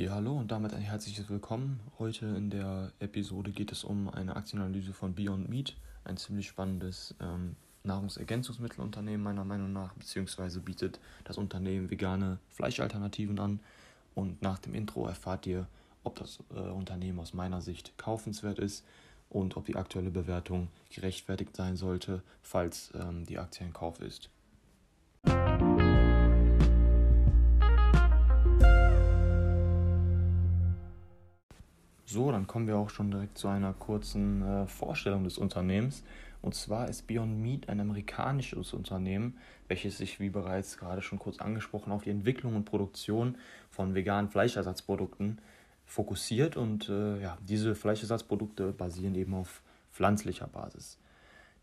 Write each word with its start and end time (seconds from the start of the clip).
Ja, 0.00 0.12
hallo 0.12 0.38
und 0.38 0.50
damit 0.50 0.72
ein 0.72 0.80
herzliches 0.80 1.28
Willkommen. 1.28 1.78
Heute 1.98 2.24
in 2.24 2.48
der 2.48 2.90
Episode 3.00 3.50
geht 3.50 3.70
es 3.70 3.84
um 3.84 4.08
eine 4.08 4.34
Aktienanalyse 4.34 4.94
von 4.94 5.14
Beyond 5.14 5.50
Meat, 5.50 5.76
ein 6.04 6.16
ziemlich 6.16 6.48
spannendes 6.48 7.14
ähm, 7.20 7.54
Nahrungsergänzungsmittelunternehmen 7.84 9.22
meiner 9.22 9.44
Meinung 9.44 9.74
nach, 9.74 9.92
beziehungsweise 9.92 10.60
bietet 10.60 10.98
das 11.24 11.36
Unternehmen 11.36 11.90
vegane 11.90 12.38
Fleischalternativen 12.48 13.38
an. 13.38 13.60
Und 14.14 14.40
nach 14.40 14.58
dem 14.58 14.72
Intro 14.72 15.06
erfahrt 15.06 15.46
ihr, 15.46 15.66
ob 16.02 16.16
das 16.18 16.38
äh, 16.54 16.60
Unternehmen 16.60 17.20
aus 17.20 17.34
meiner 17.34 17.60
Sicht 17.60 17.92
kaufenswert 17.98 18.58
ist 18.58 18.86
und 19.28 19.58
ob 19.58 19.66
die 19.66 19.76
aktuelle 19.76 20.10
Bewertung 20.10 20.68
gerechtfertigt 20.88 21.54
sein 21.54 21.76
sollte, 21.76 22.22
falls 22.40 22.90
ähm, 22.94 23.26
die 23.26 23.38
Aktie 23.38 23.66
in 23.66 23.74
Kauf 23.74 24.00
ist. 24.00 24.30
So, 32.10 32.32
dann 32.32 32.48
kommen 32.48 32.66
wir 32.66 32.76
auch 32.76 32.90
schon 32.90 33.12
direkt 33.12 33.38
zu 33.38 33.46
einer 33.46 33.72
kurzen 33.72 34.42
äh, 34.42 34.66
Vorstellung 34.66 35.22
des 35.22 35.38
Unternehmens. 35.38 36.02
Und 36.42 36.56
zwar 36.56 36.88
ist 36.88 37.06
Beyond 37.06 37.38
Meat 37.38 37.68
ein 37.68 37.78
amerikanisches 37.78 38.72
Unternehmen, 38.72 39.36
welches 39.68 39.98
sich, 39.98 40.18
wie 40.18 40.28
bereits 40.28 40.76
gerade 40.76 41.02
schon 41.02 41.20
kurz 41.20 41.38
angesprochen, 41.38 41.92
auf 41.92 42.02
die 42.02 42.10
Entwicklung 42.10 42.56
und 42.56 42.64
Produktion 42.64 43.36
von 43.68 43.94
veganen 43.94 44.28
Fleischersatzprodukten 44.28 45.38
fokussiert. 45.84 46.56
Und 46.56 46.88
äh, 46.88 47.20
ja, 47.20 47.38
diese 47.46 47.76
Fleischersatzprodukte 47.76 48.72
basieren 48.72 49.14
eben 49.14 49.34
auf 49.34 49.62
pflanzlicher 49.92 50.48
Basis. 50.48 50.98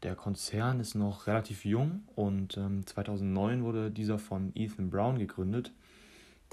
Der 0.02 0.16
Konzern 0.16 0.80
ist 0.80 0.96
noch 0.96 1.28
relativ 1.28 1.66
jung 1.66 2.06
und 2.16 2.56
ähm, 2.56 2.88
2009 2.88 3.66
wurde 3.66 3.92
dieser 3.92 4.18
von 4.18 4.54
Ethan 4.56 4.92
Brown 4.92 5.20
gegründet. 5.20 5.74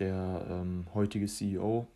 Der 0.01 0.45
ähm, 0.51 0.87
heutige 0.95 1.27
CEO 1.27 1.87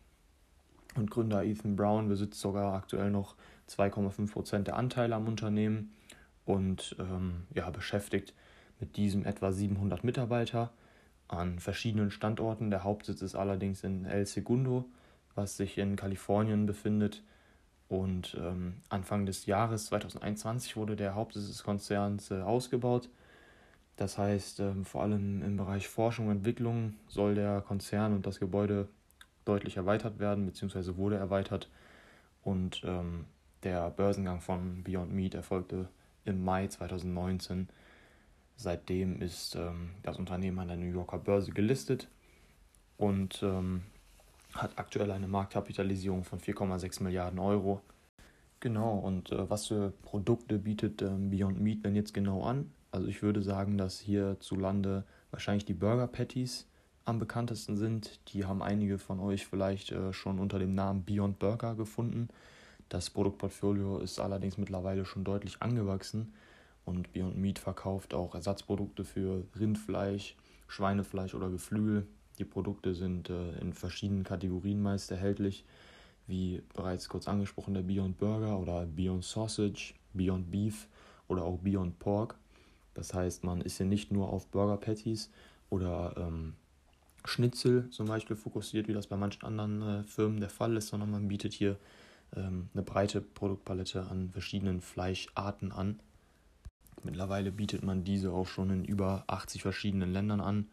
und 0.99 1.09
Gründer 1.09 1.43
Ethan 1.43 1.75
Brown 1.75 2.07
besitzt 2.07 2.39
sogar 2.39 2.73
aktuell 2.73 3.09
noch 3.09 3.35
2,5% 3.69 4.63
der 4.63 4.75
Anteile 4.75 5.15
am 5.15 5.27
Unternehmen 5.27 5.93
und 6.45 6.95
ähm, 6.99 7.47
ja, 7.53 7.69
beschäftigt 7.69 8.33
mit 8.79 8.97
diesem 8.97 9.25
etwa 9.25 9.51
700 9.51 10.03
Mitarbeiter 10.03 10.71
an 11.27 11.59
verschiedenen 11.59 12.11
Standorten. 12.11 12.69
Der 12.69 12.83
Hauptsitz 12.83 13.21
ist 13.21 13.35
allerdings 13.35 13.83
in 13.83 14.05
El 14.05 14.25
Segundo, 14.25 14.85
was 15.35 15.57
sich 15.57 15.77
in 15.77 15.95
Kalifornien 15.95 16.65
befindet. 16.65 17.23
Und 17.87 18.37
ähm, 18.39 18.77
Anfang 18.89 19.25
des 19.25 19.45
Jahres 19.45 19.87
2021 19.87 20.77
wurde 20.77 20.95
der 20.95 21.15
Hauptsitz 21.15 21.47
des 21.47 21.63
Konzerns 21.63 22.29
äh, 22.31 22.41
ausgebaut. 22.41 23.09
Das 23.95 24.17
heißt, 24.17 24.59
ähm, 24.59 24.85
vor 24.85 25.03
allem 25.03 25.41
im 25.43 25.57
Bereich 25.57 25.87
Forschung 25.87 26.27
und 26.27 26.37
Entwicklung 26.37 26.93
soll 27.07 27.35
der 27.35 27.61
Konzern 27.61 28.13
und 28.13 28.25
das 28.25 28.39
Gebäude 28.39 28.87
deutlich 29.49 29.77
erweitert 29.77 30.19
werden, 30.19 30.45
beziehungsweise 30.45 30.95
wurde 30.97 31.17
erweitert. 31.17 31.69
Und 32.43 32.81
ähm, 32.85 33.25
der 33.63 33.89
Börsengang 33.89 34.41
von 34.41 34.83
Beyond 34.83 35.11
Meat 35.11 35.33
erfolgte 35.33 35.89
im 36.23 36.43
Mai 36.43 36.67
2019. 36.67 37.67
Seitdem 38.55 39.21
ist 39.21 39.55
ähm, 39.55 39.91
das 40.03 40.17
Unternehmen 40.17 40.59
an 40.59 40.67
der 40.67 40.77
New 40.77 40.91
Yorker 40.91 41.17
Börse 41.17 41.51
gelistet 41.51 42.07
und 42.97 43.41
ähm, 43.41 43.81
hat 44.53 44.77
aktuell 44.77 45.11
eine 45.11 45.27
Marktkapitalisierung 45.27 46.23
von 46.23 46.39
4,6 46.39 47.03
Milliarden 47.03 47.39
Euro. 47.39 47.81
Genau, 48.59 48.97
und 48.97 49.31
äh, 49.31 49.49
was 49.49 49.67
für 49.67 49.93
Produkte 50.03 50.59
bietet 50.59 51.01
ähm, 51.01 51.29
Beyond 51.29 51.59
Meat 51.59 51.85
denn 51.85 51.95
jetzt 51.95 52.13
genau 52.13 52.43
an? 52.43 52.71
Also 52.91 53.07
ich 53.07 53.21
würde 53.21 53.41
sagen, 53.41 53.77
dass 53.77 53.99
hierzulande 53.99 55.05
wahrscheinlich 55.31 55.65
die 55.65 55.73
Burger 55.73 56.07
Patties 56.07 56.67
am 57.05 57.19
bekanntesten 57.19 57.77
sind. 57.77 58.19
Die 58.33 58.45
haben 58.45 58.61
einige 58.61 58.97
von 58.97 59.19
euch 59.19 59.45
vielleicht 59.45 59.91
äh, 59.91 60.13
schon 60.13 60.39
unter 60.39 60.59
dem 60.59 60.75
Namen 60.75 61.03
Beyond 61.03 61.39
Burger 61.39 61.75
gefunden. 61.75 62.29
Das 62.89 63.09
Produktportfolio 63.09 63.99
ist 63.99 64.19
allerdings 64.19 64.57
mittlerweile 64.57 65.05
schon 65.05 65.23
deutlich 65.23 65.61
angewachsen 65.61 66.33
und 66.85 67.13
Beyond 67.13 67.37
Meat 67.37 67.59
verkauft 67.59 68.13
auch 68.13 68.33
Ersatzprodukte 68.33 69.03
für 69.03 69.43
Rindfleisch, 69.59 70.35
Schweinefleisch 70.67 71.35
oder 71.35 71.49
Geflügel. 71.49 72.07
Die 72.39 72.45
Produkte 72.45 72.95
sind 72.95 73.29
äh, 73.29 73.59
in 73.59 73.73
verschiedenen 73.73 74.23
Kategorien 74.23 74.81
meist 74.81 75.11
erhältlich, 75.11 75.65
wie 76.25 76.63
bereits 76.73 77.09
kurz 77.09 77.27
angesprochen 77.27 77.75
der 77.75 77.83
Beyond 77.83 78.17
Burger 78.17 78.57
oder 78.57 78.85
Beyond 78.85 79.23
Sausage, 79.23 79.93
Beyond 80.13 80.49
Beef 80.49 80.87
oder 81.27 81.43
auch 81.43 81.59
Beyond 81.59 81.99
Pork. 81.99 82.35
Das 82.93 83.13
heißt, 83.13 83.43
man 83.43 83.61
ist 83.61 83.77
hier 83.77 83.85
nicht 83.85 84.11
nur 84.11 84.29
auf 84.29 84.47
Burger 84.47 84.77
Patties 84.77 85.29
oder 85.69 86.15
ähm, 86.17 86.55
Schnitzel 87.29 87.89
zum 87.89 88.07
Beispiel 88.07 88.35
fokussiert, 88.35 88.87
wie 88.87 88.93
das 88.93 89.07
bei 89.07 89.15
manchen 89.15 89.43
anderen 89.45 89.81
äh, 89.81 90.03
Firmen 90.03 90.39
der 90.39 90.49
Fall 90.49 90.75
ist, 90.75 90.87
sondern 90.87 91.11
man 91.11 91.27
bietet 91.27 91.53
hier 91.53 91.77
ähm, 92.35 92.69
eine 92.73 92.83
breite 92.83 93.21
Produktpalette 93.21 94.07
an 94.09 94.29
verschiedenen 94.31 94.81
Fleischarten 94.81 95.71
an. 95.71 95.99
Mittlerweile 97.03 97.51
bietet 97.51 97.83
man 97.83 98.03
diese 98.03 98.31
auch 98.31 98.47
schon 98.47 98.69
in 98.69 98.85
über 98.85 99.23
80 99.27 99.61
verschiedenen 99.61 100.11
Ländern 100.11 100.41
an. 100.41 100.67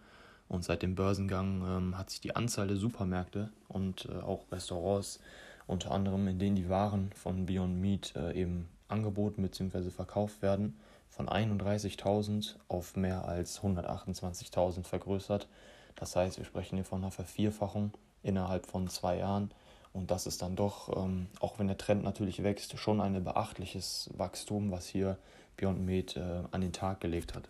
Und 0.49 0.65
seit 0.65 0.83
dem 0.83 0.95
Börsengang 0.95 1.63
ähm, 1.67 1.99
hat 1.99 2.11
sich 2.11 2.21
die 2.21 2.37
Anzahl 2.37 2.69
der 2.69 2.77
Supermärkte 2.77 3.51
und 3.69 4.07
äh, 4.07 4.23
auch 4.23 4.51
Restaurants, 4.53 5.21
unter 5.67 5.91
anderem 5.91 6.29
in 6.29 6.39
denen 6.39 6.57
die 6.57 6.69
Waren 6.69 7.11
von 7.13 7.47
Beyond 7.47 7.81
Meat 7.81 8.15
äh, 8.17 8.33
eben 8.41 8.69
angeboten 8.89 9.43
bzw. 9.43 9.91
verkauft 9.91 10.43
werden, 10.43 10.79
von 11.09 11.29
31.000 11.29 12.55
auf 12.69 12.95
mehr 12.97 13.25
als 13.25 13.61
128.000 13.61 14.85
vergrößert. 14.85 15.49
Das 15.97 16.15
heißt, 16.15 16.39
wir 16.39 16.45
sprechen 16.45 16.77
hier 16.77 16.85
von 16.85 17.03
einer 17.03 17.11
Vervierfachung 17.11 17.93
innerhalb 18.23 18.67
von 18.67 18.89
zwei 18.89 19.19
Jahren. 19.19 19.51
Und 19.93 20.11
das 20.11 20.27
ist 20.27 20.43
dann 20.43 20.57
doch, 20.57 20.95
ähm, 21.05 21.27
auch 21.41 21.59
wenn 21.59 21.69
der 21.69 21.79
Trend 21.79 22.05
natürlich 22.05 22.43
wächst, 22.43 22.79
schon 22.79 23.01
ein 23.01 23.25
beachtliches 23.25 24.11
Wachstum, 24.17 24.71
was 24.71 24.87
hier 24.87 25.17
Beyond 25.57 25.81
Meat 25.85 26.17
äh, 26.17 26.43
an 26.51 26.61
den 26.61 26.73
Tag 26.73 27.01
gelegt 27.01 27.35
hat. 27.35 27.49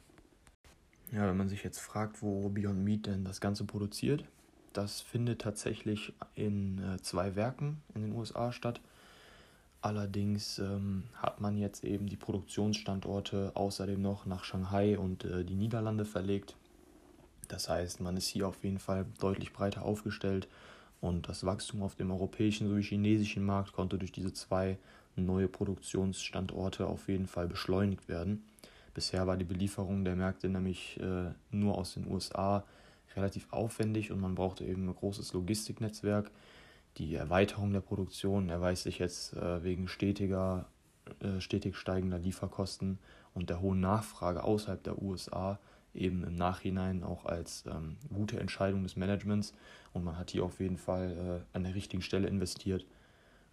Ja, 1.13 1.27
wenn 1.29 1.37
man 1.37 1.49
sich 1.49 1.65
jetzt 1.65 1.81
fragt, 1.81 2.23
wo 2.23 2.49
Beyond 2.49 2.85
Meat 2.85 3.07
denn 3.07 3.25
das 3.25 3.41
Ganze 3.41 3.65
produziert, 3.65 4.25
das 4.73 5.01
findet 5.01 5.41
tatsächlich 5.41 6.13
in 6.35 6.79
äh, 6.79 7.01
zwei 7.01 7.35
Werken 7.35 7.83
in 7.95 8.03
den 8.03 8.13
USA 8.13 8.53
statt. 8.53 8.81
Allerdings 9.81 10.59
ähm, 10.59 11.05
hat 11.15 11.41
man 11.41 11.57
jetzt 11.57 11.85
eben 11.85 12.09
die 12.09 12.17
Produktionsstandorte 12.17 13.53
außerdem 13.55 14.01
noch 14.01 14.27
nach 14.27 14.45
Shanghai 14.45 14.99
und 14.99 15.25
äh, 15.25 15.45
die 15.45 15.55
Niederlande 15.55 16.05
verlegt. 16.05 16.57
Das 17.49 17.69
heißt, 17.69 18.01
man 18.01 18.17
ist 18.17 18.29
hier 18.29 18.49
auf 18.49 18.63
jeden 18.65 18.79
Fall 18.79 19.07
deutlich 19.21 19.53
breiter 19.53 19.83
aufgestellt 19.83 20.49
und 21.01 21.29
das 21.29 21.45
Wachstum 21.45 21.83
auf 21.83 21.95
dem 21.95 22.11
europäischen 22.11 22.69
sowie 22.69 22.83
chinesischen 22.83 23.45
Markt 23.45 23.73
konnte 23.73 23.99
durch 23.99 24.13
diese 24.13 24.33
zwei 24.33 24.79
neue 25.15 25.49
Produktionsstandorte 25.49 26.87
auf 26.87 27.09
jeden 27.09 27.27
Fall 27.27 27.49
beschleunigt 27.49 28.09
werden. 28.09 28.45
Bisher 28.95 29.27
war 29.27 29.37
die 29.37 29.45
Belieferung 29.45 30.05
der 30.05 30.17
Märkte 30.17 30.49
nämlich 30.49 30.99
äh, 31.01 31.31
nur 31.51 31.77
aus 31.77 31.95
den 31.95 32.07
USA 32.11 32.65
relativ 33.15 33.53
aufwendig 33.53 34.11
und 34.11 34.21
man 34.21 34.35
brauchte 34.35 34.65
eben 34.65 34.89
ein 34.89 34.95
großes 34.95 35.33
Logistiknetzwerk. 35.33 36.31
Die 36.99 37.15
Erweiterung 37.15 37.73
der 37.73 37.81
Produktion 37.81 38.49
erweist 38.49 38.85
sich 38.85 38.99
jetzt 38.99 39.35
äh, 39.35 39.63
wegen 39.63 39.89
stetiger, 39.89 40.67
äh, 41.21 41.41
stetig 41.41 41.77
steigender 41.77 42.19
Lieferkosten 42.19 42.99
und 43.35 43.51
der 43.51 43.61
hohen 43.61 43.81
Nachfrage 43.81 44.43
außerhalb 44.43 44.83
der 44.83 45.03
USA 45.03 45.59
eben 45.97 46.25
im 46.25 46.35
Nachhinein 46.35 47.03
auch 47.03 47.25
als 47.25 47.65
ähm, 47.67 47.97
gute 48.15 48.39
Entscheidung 48.39 48.83
des 48.83 48.97
Managements 48.97 49.55
und 49.93 50.05
man 50.05 50.19
hat 50.19 50.31
hier 50.31 50.45
auf 50.45 50.61
jeden 50.61 50.77
Fall 50.77 51.43
äh, 51.53 51.57
an 51.57 51.65
der 51.65 51.75
richtigen 51.75 52.03
Stelle 52.03 52.29
investiert. 52.29 52.87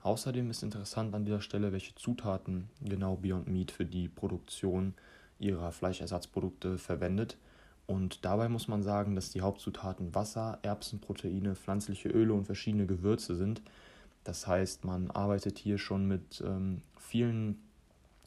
Außerdem 0.01 0.49
ist 0.49 0.63
interessant 0.63 1.15
an 1.15 1.23
dieser 1.23 1.41
Stelle, 1.41 1.71
welche 1.71 1.95
Zutaten 1.95 2.67
genau 2.81 3.15
Beyond 3.15 3.47
Meat 3.47 3.71
für 3.71 3.85
die 3.85 4.09
Produktion 4.09 4.93
ihrer 5.39 5.71
Fleischersatzprodukte 5.71 6.77
verwendet. 6.77 7.37
Und 7.85 8.25
dabei 8.25 8.49
muss 8.49 8.67
man 8.67 8.83
sagen, 8.83 9.15
dass 9.15 9.31
die 9.31 9.41
Hauptzutaten 9.41 10.13
Wasser, 10.13 10.59
Erbsenproteine, 10.61 11.55
pflanzliche 11.55 12.09
Öle 12.09 12.33
und 12.33 12.45
verschiedene 12.45 12.85
Gewürze 12.85 13.35
sind. 13.35 13.61
Das 14.25 14.47
heißt, 14.47 14.83
man 14.83 15.11
arbeitet 15.11 15.57
hier 15.57 15.77
schon 15.77 16.05
mit 16.05 16.41
ähm, 16.45 16.81
vielen 16.97 17.61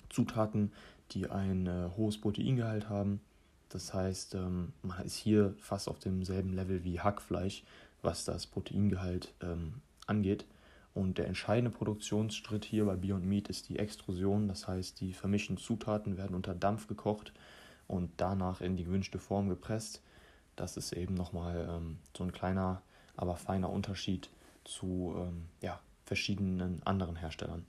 Zutaten, 0.08 0.72
die 1.12 1.28
ein 1.28 1.66
äh, 1.66 1.90
hohes 1.96 2.18
Proteingehalt 2.18 2.88
haben 2.88 3.20
das 3.68 3.92
heißt, 3.92 4.34
ähm, 4.34 4.72
man 4.82 5.04
ist 5.04 5.16
hier 5.16 5.54
fast 5.58 5.88
auf 5.88 5.98
demselben 5.98 6.52
Level 6.52 6.84
wie 6.84 7.00
Hackfleisch, 7.00 7.64
was 8.02 8.24
das 8.24 8.46
Proteingehalt 8.46 9.34
ähm, 9.42 9.80
angeht. 10.06 10.46
Und 10.94 11.18
der 11.18 11.26
entscheidende 11.26 11.70
Produktionsschritt 11.70 12.64
hier 12.64 12.86
bei 12.86 12.96
Beyond 12.96 13.26
Meat 13.26 13.48
ist 13.48 13.68
die 13.68 13.78
Extrusion. 13.78 14.48
Das 14.48 14.66
heißt, 14.66 15.00
die 15.00 15.12
vermischten 15.12 15.58
Zutaten 15.58 16.16
werden 16.16 16.34
unter 16.34 16.54
Dampf 16.54 16.86
gekocht 16.86 17.32
und 17.86 18.10
danach 18.16 18.60
in 18.60 18.76
die 18.76 18.84
gewünschte 18.84 19.18
Form 19.18 19.48
gepresst. 19.48 20.00
Das 20.54 20.76
ist 20.76 20.92
eben 20.92 21.14
nochmal 21.14 21.68
ähm, 21.68 21.98
so 22.16 22.24
ein 22.24 22.32
kleiner, 22.32 22.80
aber 23.16 23.36
feiner 23.36 23.68
Unterschied 23.68 24.30
zu 24.64 25.14
ja, 25.60 25.78
verschiedenen 26.04 26.82
anderen 26.84 27.16
Herstellern. 27.16 27.66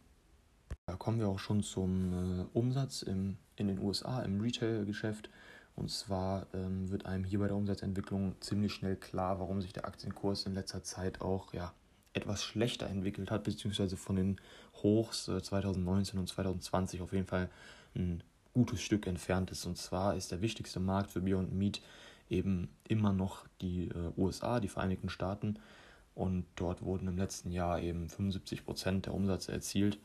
Da 0.86 0.96
kommen 0.96 1.20
wir 1.20 1.28
auch 1.28 1.40
schon 1.40 1.64
zum 1.64 2.14
äh, 2.14 2.46
Umsatz 2.54 3.02
in 3.02 3.38
den 3.60 3.80
USA 3.80 4.22
im 4.22 4.40
Retail-Geschäft. 4.40 5.30
Und 5.78 5.92
zwar 5.92 6.48
ähm, 6.54 6.90
wird 6.90 7.06
einem 7.06 7.24
hier 7.24 7.38
bei 7.38 7.48
der 7.48 7.56
Umsatzentwicklung 7.56 8.36
ziemlich 8.42 8.74
schnell 8.74 8.96
klar, 8.96 9.40
warum 9.40 9.62
sich 9.62 9.74
der 9.74 9.86
Aktienkurs 9.86 10.48
in 10.48 10.56
letzter 10.56 10.84
Zeit 10.84 11.22
auch 11.22 11.54
ja, 11.54 11.72
etwas 12.14 12.44
schlechter 12.44 12.88
entwickelt 12.88 13.30
hat, 13.30 13.44
beziehungsweise 13.44 13.96
von 13.96 14.16
den 14.16 14.42
Hochs 14.82 15.26
2019 15.26 16.18
äh, 16.18 16.20
und 16.20 16.28
2020 16.28 17.02
auf 17.02 17.14
jeden 17.14 17.28
Fall 17.28 17.50
ein 17.96 18.24
gutes 18.54 18.82
Stück 18.82 19.06
entfernt 19.06 19.52
ist. 19.52 19.68
Und 19.68 19.78
zwar 19.78 20.16
ist 20.16 20.32
der 20.32 20.42
wichtigste 20.42 20.80
Markt 20.80 21.12
für 21.12 21.22
Beyond 21.22 21.54
Meat 21.54 21.82
eben 22.28 22.70
immer 22.88 23.14
noch 23.14 23.46
die 23.62 23.90
äh, 23.90 24.12
USA, 24.18 24.60
die 24.60 24.70
Vereinigten 24.70 25.10
Staaten. 25.10 25.60
Und 26.16 26.46
dort 26.56 26.82
wurden 26.82 27.08
im 27.08 27.20
letzten 27.20 27.52
Jahr 27.52 27.80
eben 27.80 28.10
75 28.10 28.66
Prozent 28.66 29.06
der 29.06 29.14
Umsätze 29.14 29.52
erzielt. 29.52 30.00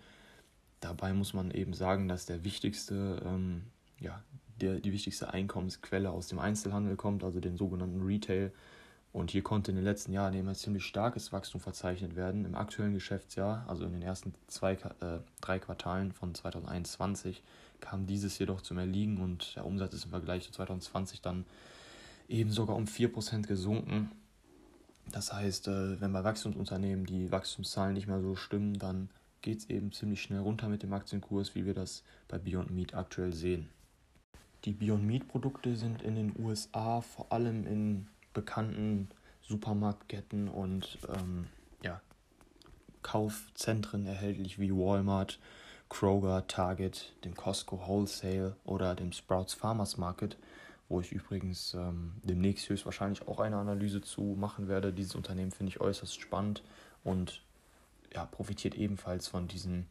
Dabei 0.81 1.15
muss 1.15 1.33
man 1.33 1.51
eben 1.51 1.73
sagen, 1.73 2.09
dass 2.09 2.27
der 2.27 2.45
wichtigste, 2.45 3.23
ähm, 3.25 3.63
ja, 3.99 4.23
der, 4.63 4.81
die 4.81 4.93
wichtigste 4.93 5.33
Einkommensquelle 5.33 6.11
aus 6.11 6.29
dem 6.29 6.39
Einzelhandel 6.39 6.97
kommt, 6.97 7.25
also 7.25 7.41
den 7.41 7.57
sogenannten 7.57 8.03
Retail. 8.03 8.53
Und 9.13 9.31
hier 9.31 9.43
konnte 9.43 9.71
in 9.71 9.77
den 9.77 9.85
letzten 9.85 10.13
Jahren 10.13 10.33
eben 10.33 10.49
ein 10.49 10.55
ziemlich 10.55 10.87
starkes 10.87 11.33
Wachstum 11.33 11.61
verzeichnet 11.61 12.17
werden. 12.17 12.47
Im 12.47 12.55
aktuellen 12.55 12.95
Geschäftsjahr, 12.95 13.65
also 13.69 13.85
in 13.85 13.93
den 13.93 14.01
ersten 14.01 14.35
zwei, 14.47 14.73
äh, 14.73 15.19
drei 15.43 15.59
Quartalen 15.59 16.13
von 16.13 16.35
2021, 16.35 17.43
kam 17.81 18.07
dieses 18.07 18.39
jedoch 18.39 18.63
zum 18.63 18.79
Erliegen 18.79 19.19
und 19.19 19.57
der 19.57 19.67
Umsatz 19.67 19.93
ist 19.93 20.05
im 20.07 20.13
Vergleich 20.13 20.45
zu 20.45 20.53
2020 20.53 21.21
dann 21.21 21.45
eben 22.29 22.51
sogar 22.51 22.77
um 22.77 22.87
4% 22.87 23.47
gesunken. 23.47 24.11
Das 25.11 25.33
heißt, 25.33 25.69
äh, 25.69 26.01
wenn 26.01 26.13
bei 26.13 26.25
Wachstumsunternehmen 26.25 27.05
die 27.05 27.31
Wachstumszahlen 27.31 27.93
nicht 27.93 28.07
mehr 28.07 28.23
so 28.23 28.35
stimmen, 28.35 28.79
dann 28.79 29.11
geht 29.43 29.59
es 29.59 29.69
eben 29.69 29.93
ziemlich 29.93 30.23
schnell 30.23 30.41
runter 30.41 30.69
mit 30.69 30.83
dem 30.83 30.93
Aktienkurs, 30.93 31.55
wie 31.55 31.67
wir 31.67 31.75
das 31.75 32.03
bei 32.29 32.39
Beyond 32.39 32.71
Meat 32.71 32.95
aktuell 32.95 33.35
sehen. 33.35 33.69
Die 34.65 34.73
Beyond 34.73 35.05
Meat 35.05 35.29
Produkte 35.29 35.75
sind 35.75 36.03
in 36.03 36.15
den 36.15 36.35
USA 36.39 37.01
vor 37.01 37.33
allem 37.33 37.67
in 37.67 38.07
bekannten 38.33 39.09
Supermarktketten 39.41 40.49
und 40.49 40.99
ähm, 41.17 41.49
ja, 41.83 42.01
Kaufzentren 43.03 44.07
erhältlich 44.07 44.61
wie 44.61 44.71
Walmart, 44.71 45.41
Kroger, 45.89 46.47
Target, 46.47 47.13
dem 47.25 47.35
Costco 47.35 47.87
Wholesale 47.87 48.57
oder 48.65 48.95
dem 48.95 49.13
Sprouts 49.13 49.53
Farmers 49.53 49.97
Market, 49.99 50.39
wo 50.89 51.01
ich 51.01 51.11
übrigens 51.11 51.75
ähm, 51.75 52.13
demnächst 52.23 52.69
höchstwahrscheinlich 52.69 53.27
auch 53.27 53.41
eine 53.41 53.57
Analyse 53.57 54.01
zu 54.01 54.23
machen 54.39 54.69
werde. 54.69 54.93
Dieses 54.93 55.17
Unternehmen 55.17 55.51
finde 55.51 55.71
ich 55.71 55.81
äußerst 55.81 56.21
spannend 56.21 56.63
und 57.03 57.43
ja, 58.15 58.25
profitiert 58.27 58.77
ebenfalls 58.77 59.27
von 59.27 59.49
diesem 59.49 59.87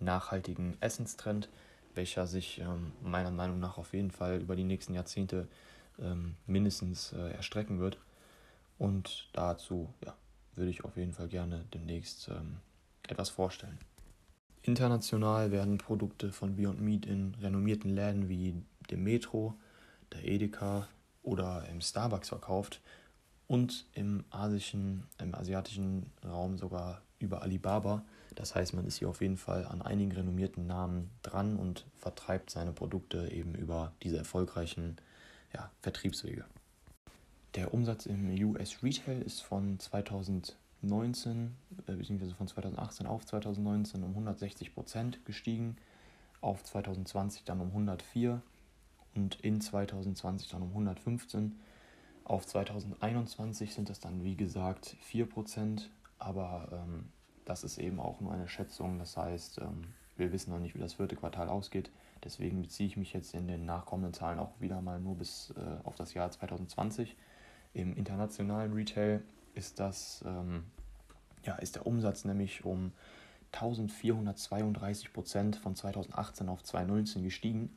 nachhaltigen 0.00 0.76
Essenstrend, 0.80 1.48
welcher 1.96 2.26
sich 2.26 2.60
ähm, 2.60 2.92
meiner 3.02 3.30
Meinung 3.30 3.58
nach 3.58 3.78
auf 3.78 3.92
jeden 3.92 4.10
Fall 4.10 4.40
über 4.40 4.56
die 4.56 4.64
nächsten 4.64 4.94
Jahrzehnte 4.94 5.48
ähm, 5.98 6.36
mindestens 6.46 7.12
äh, 7.12 7.32
erstrecken 7.32 7.78
wird. 7.80 7.98
Und 8.78 9.28
dazu 9.32 9.92
ja, 10.04 10.14
würde 10.54 10.70
ich 10.70 10.84
auf 10.84 10.96
jeden 10.96 11.12
Fall 11.12 11.28
gerne 11.28 11.64
demnächst 11.72 12.28
ähm, 12.28 12.58
etwas 13.08 13.30
vorstellen. 13.30 13.78
International 14.62 15.52
werden 15.52 15.78
Produkte 15.78 16.32
von 16.32 16.56
Beyond 16.56 16.80
Meat 16.80 17.06
in 17.06 17.34
renommierten 17.40 17.94
Läden 17.94 18.28
wie 18.28 18.54
dem 18.90 19.04
Metro, 19.04 19.54
der 20.12 20.24
Edeka 20.24 20.88
oder 21.22 21.66
im 21.70 21.80
Starbucks 21.80 22.28
verkauft 22.28 22.80
und 23.46 23.86
im 23.92 24.24
asischen, 24.30 25.04
im 25.18 25.34
asiatischen 25.34 26.10
Raum 26.24 26.58
sogar 26.58 27.02
über 27.18 27.42
Alibaba. 27.42 28.04
Das 28.36 28.54
heißt, 28.54 28.74
man 28.74 28.86
ist 28.86 28.98
hier 28.98 29.08
auf 29.08 29.22
jeden 29.22 29.38
Fall 29.38 29.64
an 29.66 29.82
einigen 29.82 30.12
renommierten 30.12 30.66
Namen 30.66 31.10
dran 31.22 31.56
und 31.56 31.86
vertreibt 31.96 32.50
seine 32.50 32.72
Produkte 32.72 33.32
eben 33.32 33.54
über 33.54 33.92
diese 34.02 34.18
erfolgreichen 34.18 34.96
ja, 35.54 35.70
Vertriebswege. 35.80 36.44
Der 37.54 37.72
Umsatz 37.72 38.04
im 38.04 38.28
US 38.44 38.82
Retail 38.82 39.22
ist 39.22 39.40
von 39.40 39.78
2019 39.78 41.56
äh, 41.86 41.92
bzw. 41.92 42.34
von 42.34 42.46
2018 42.46 43.06
auf 43.06 43.24
2019 43.24 44.02
um 44.02 44.10
160 44.10 44.74
Prozent 44.74 45.24
gestiegen, 45.24 45.76
auf 46.42 46.62
2020 46.62 47.44
dann 47.44 47.60
um 47.60 47.68
104 47.68 48.42
und 49.14 49.36
in 49.40 49.62
2020 49.62 50.50
dann 50.50 50.60
um 50.60 50.68
115. 50.68 51.58
Auf 52.24 52.46
2021 52.46 53.72
sind 53.72 53.88
das 53.88 54.00
dann 54.00 54.22
wie 54.22 54.36
gesagt 54.36 54.98
4 55.00 55.26
Prozent, 55.26 55.90
aber 56.18 56.68
ähm, 56.72 57.08
das 57.46 57.64
ist 57.64 57.78
eben 57.78 57.98
auch 57.98 58.20
nur 58.20 58.32
eine 58.32 58.48
Schätzung. 58.48 58.98
Das 58.98 59.16
heißt, 59.16 59.58
ähm, 59.58 59.94
wir 60.16 60.32
wissen 60.32 60.50
noch 60.50 60.58
nicht, 60.58 60.74
wie 60.74 60.80
das 60.80 60.94
vierte 60.94 61.16
Quartal 61.16 61.48
ausgeht. 61.48 61.90
Deswegen 62.22 62.60
beziehe 62.60 62.88
ich 62.88 62.96
mich 62.96 63.12
jetzt 63.14 63.32
in 63.34 63.46
den 63.46 63.64
nachkommenden 63.64 64.12
Zahlen 64.12 64.38
auch 64.38 64.60
wieder 64.60 64.82
mal 64.82 65.00
nur 65.00 65.16
bis 65.16 65.54
äh, 65.56 65.84
auf 65.84 65.94
das 65.94 66.12
Jahr 66.12 66.30
2020. 66.30 67.16
Im 67.72 67.96
internationalen 67.96 68.72
Retail 68.72 69.22
ist 69.54 69.80
das 69.80 70.22
ähm, 70.26 70.64
ja, 71.46 71.54
ist 71.56 71.76
der 71.76 71.86
Umsatz 71.86 72.24
nämlich 72.24 72.64
um 72.64 72.92
1432 73.52 75.12
Prozent 75.12 75.56
von 75.56 75.74
2018 75.74 76.48
auf 76.48 76.62
2019 76.62 77.22
gestiegen. 77.22 77.70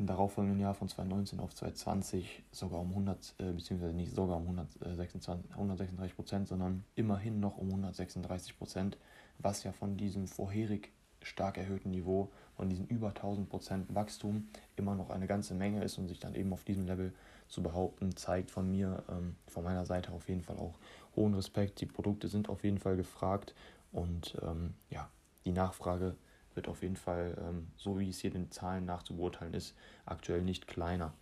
Im 0.00 0.06
darauffolgenden 0.06 0.58
Jahr 0.58 0.72
von 0.72 0.88
2019 0.88 1.40
auf 1.40 1.54
2020 1.54 2.42
sogar 2.52 2.80
um 2.80 2.88
100, 2.88 3.34
äh, 3.36 3.52
beziehungsweise 3.52 3.92
nicht 3.92 4.14
sogar 4.14 4.38
um 4.38 4.44
126, 4.44 5.52
136 5.52 6.16
Prozent, 6.16 6.48
sondern 6.48 6.84
immerhin 6.94 7.38
noch 7.38 7.58
um 7.58 7.68
136 7.68 8.56
Prozent, 8.56 8.96
was 9.40 9.62
ja 9.62 9.72
von 9.72 9.98
diesem 9.98 10.26
vorherig 10.26 10.90
stark 11.20 11.58
erhöhten 11.58 11.90
Niveau, 11.90 12.30
von 12.56 12.70
diesem 12.70 12.86
über 12.86 13.08
1000 13.08 13.50
Prozent 13.50 13.94
Wachstum 13.94 14.48
immer 14.74 14.94
noch 14.94 15.10
eine 15.10 15.26
ganze 15.26 15.52
Menge 15.52 15.84
ist 15.84 15.98
und 15.98 16.08
sich 16.08 16.18
dann 16.18 16.34
eben 16.34 16.50
auf 16.54 16.64
diesem 16.64 16.86
Level 16.86 17.12
zu 17.48 17.62
behaupten, 17.62 18.16
zeigt 18.16 18.50
von 18.50 18.70
mir, 18.70 19.02
ähm, 19.10 19.36
von 19.48 19.64
meiner 19.64 19.84
Seite 19.84 20.12
auf 20.12 20.30
jeden 20.30 20.40
Fall 20.40 20.56
auch 20.56 20.78
hohen 21.14 21.34
Respekt. 21.34 21.78
Die 21.82 21.86
Produkte 21.86 22.28
sind 22.28 22.48
auf 22.48 22.64
jeden 22.64 22.78
Fall 22.78 22.96
gefragt 22.96 23.54
und 23.92 24.34
ähm, 24.40 24.72
ja, 24.88 25.10
die 25.44 25.52
Nachfrage 25.52 26.16
wird 26.60 26.68
auf 26.68 26.82
jeden 26.82 26.96
Fall, 26.96 27.34
ähm, 27.40 27.68
so 27.76 27.98
wie 27.98 28.10
es 28.10 28.20
hier 28.20 28.30
den 28.30 28.50
Zahlen 28.50 28.84
nach 28.84 29.02
zu 29.02 29.16
beurteilen 29.16 29.54
ist, 29.54 29.74
aktuell 30.04 30.42
nicht 30.42 30.66
kleiner. 30.66 31.14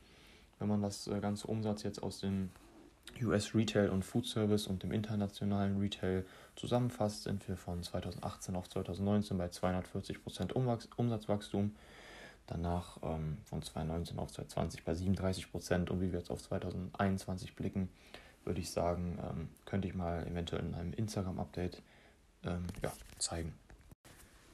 Wenn 0.58 0.66
man 0.66 0.82
das 0.82 1.06
äh, 1.06 1.20
ganze 1.20 1.46
Umsatz 1.46 1.84
jetzt 1.84 2.02
aus 2.02 2.18
dem 2.18 2.50
US 3.22 3.54
Retail 3.54 3.90
und 3.90 4.04
Food 4.04 4.26
Service 4.26 4.66
und 4.66 4.82
dem 4.82 4.90
internationalen 4.90 5.78
Retail 5.78 6.24
zusammenfasst, 6.56 7.22
sind 7.22 7.46
wir 7.48 7.56
von 7.56 7.84
2018 7.84 8.56
auf 8.56 8.68
2019 8.68 9.38
bei 9.38 9.46
240% 9.46 10.52
Umsatzwachstum 10.96 11.72
Danach 12.48 12.96
ähm, 13.02 13.36
von 13.44 13.62
2019 13.62 14.18
auf 14.18 14.32
2020 14.32 14.82
bei 14.82 14.94
37 14.94 15.52
Prozent. 15.52 15.90
Und 15.90 16.00
wie 16.00 16.12
wir 16.12 16.18
jetzt 16.18 16.30
auf 16.30 16.42
2021 16.42 17.54
blicken, 17.54 17.90
würde 18.44 18.60
ich 18.60 18.70
sagen, 18.70 19.18
ähm, 19.22 19.48
könnte 19.66 19.86
ich 19.86 19.94
mal 19.94 20.26
eventuell 20.26 20.64
in 20.64 20.74
einem 20.74 20.94
Instagram-Update 20.94 21.82
ähm, 22.44 22.66
ja, 22.82 22.90
zeigen. 23.18 23.52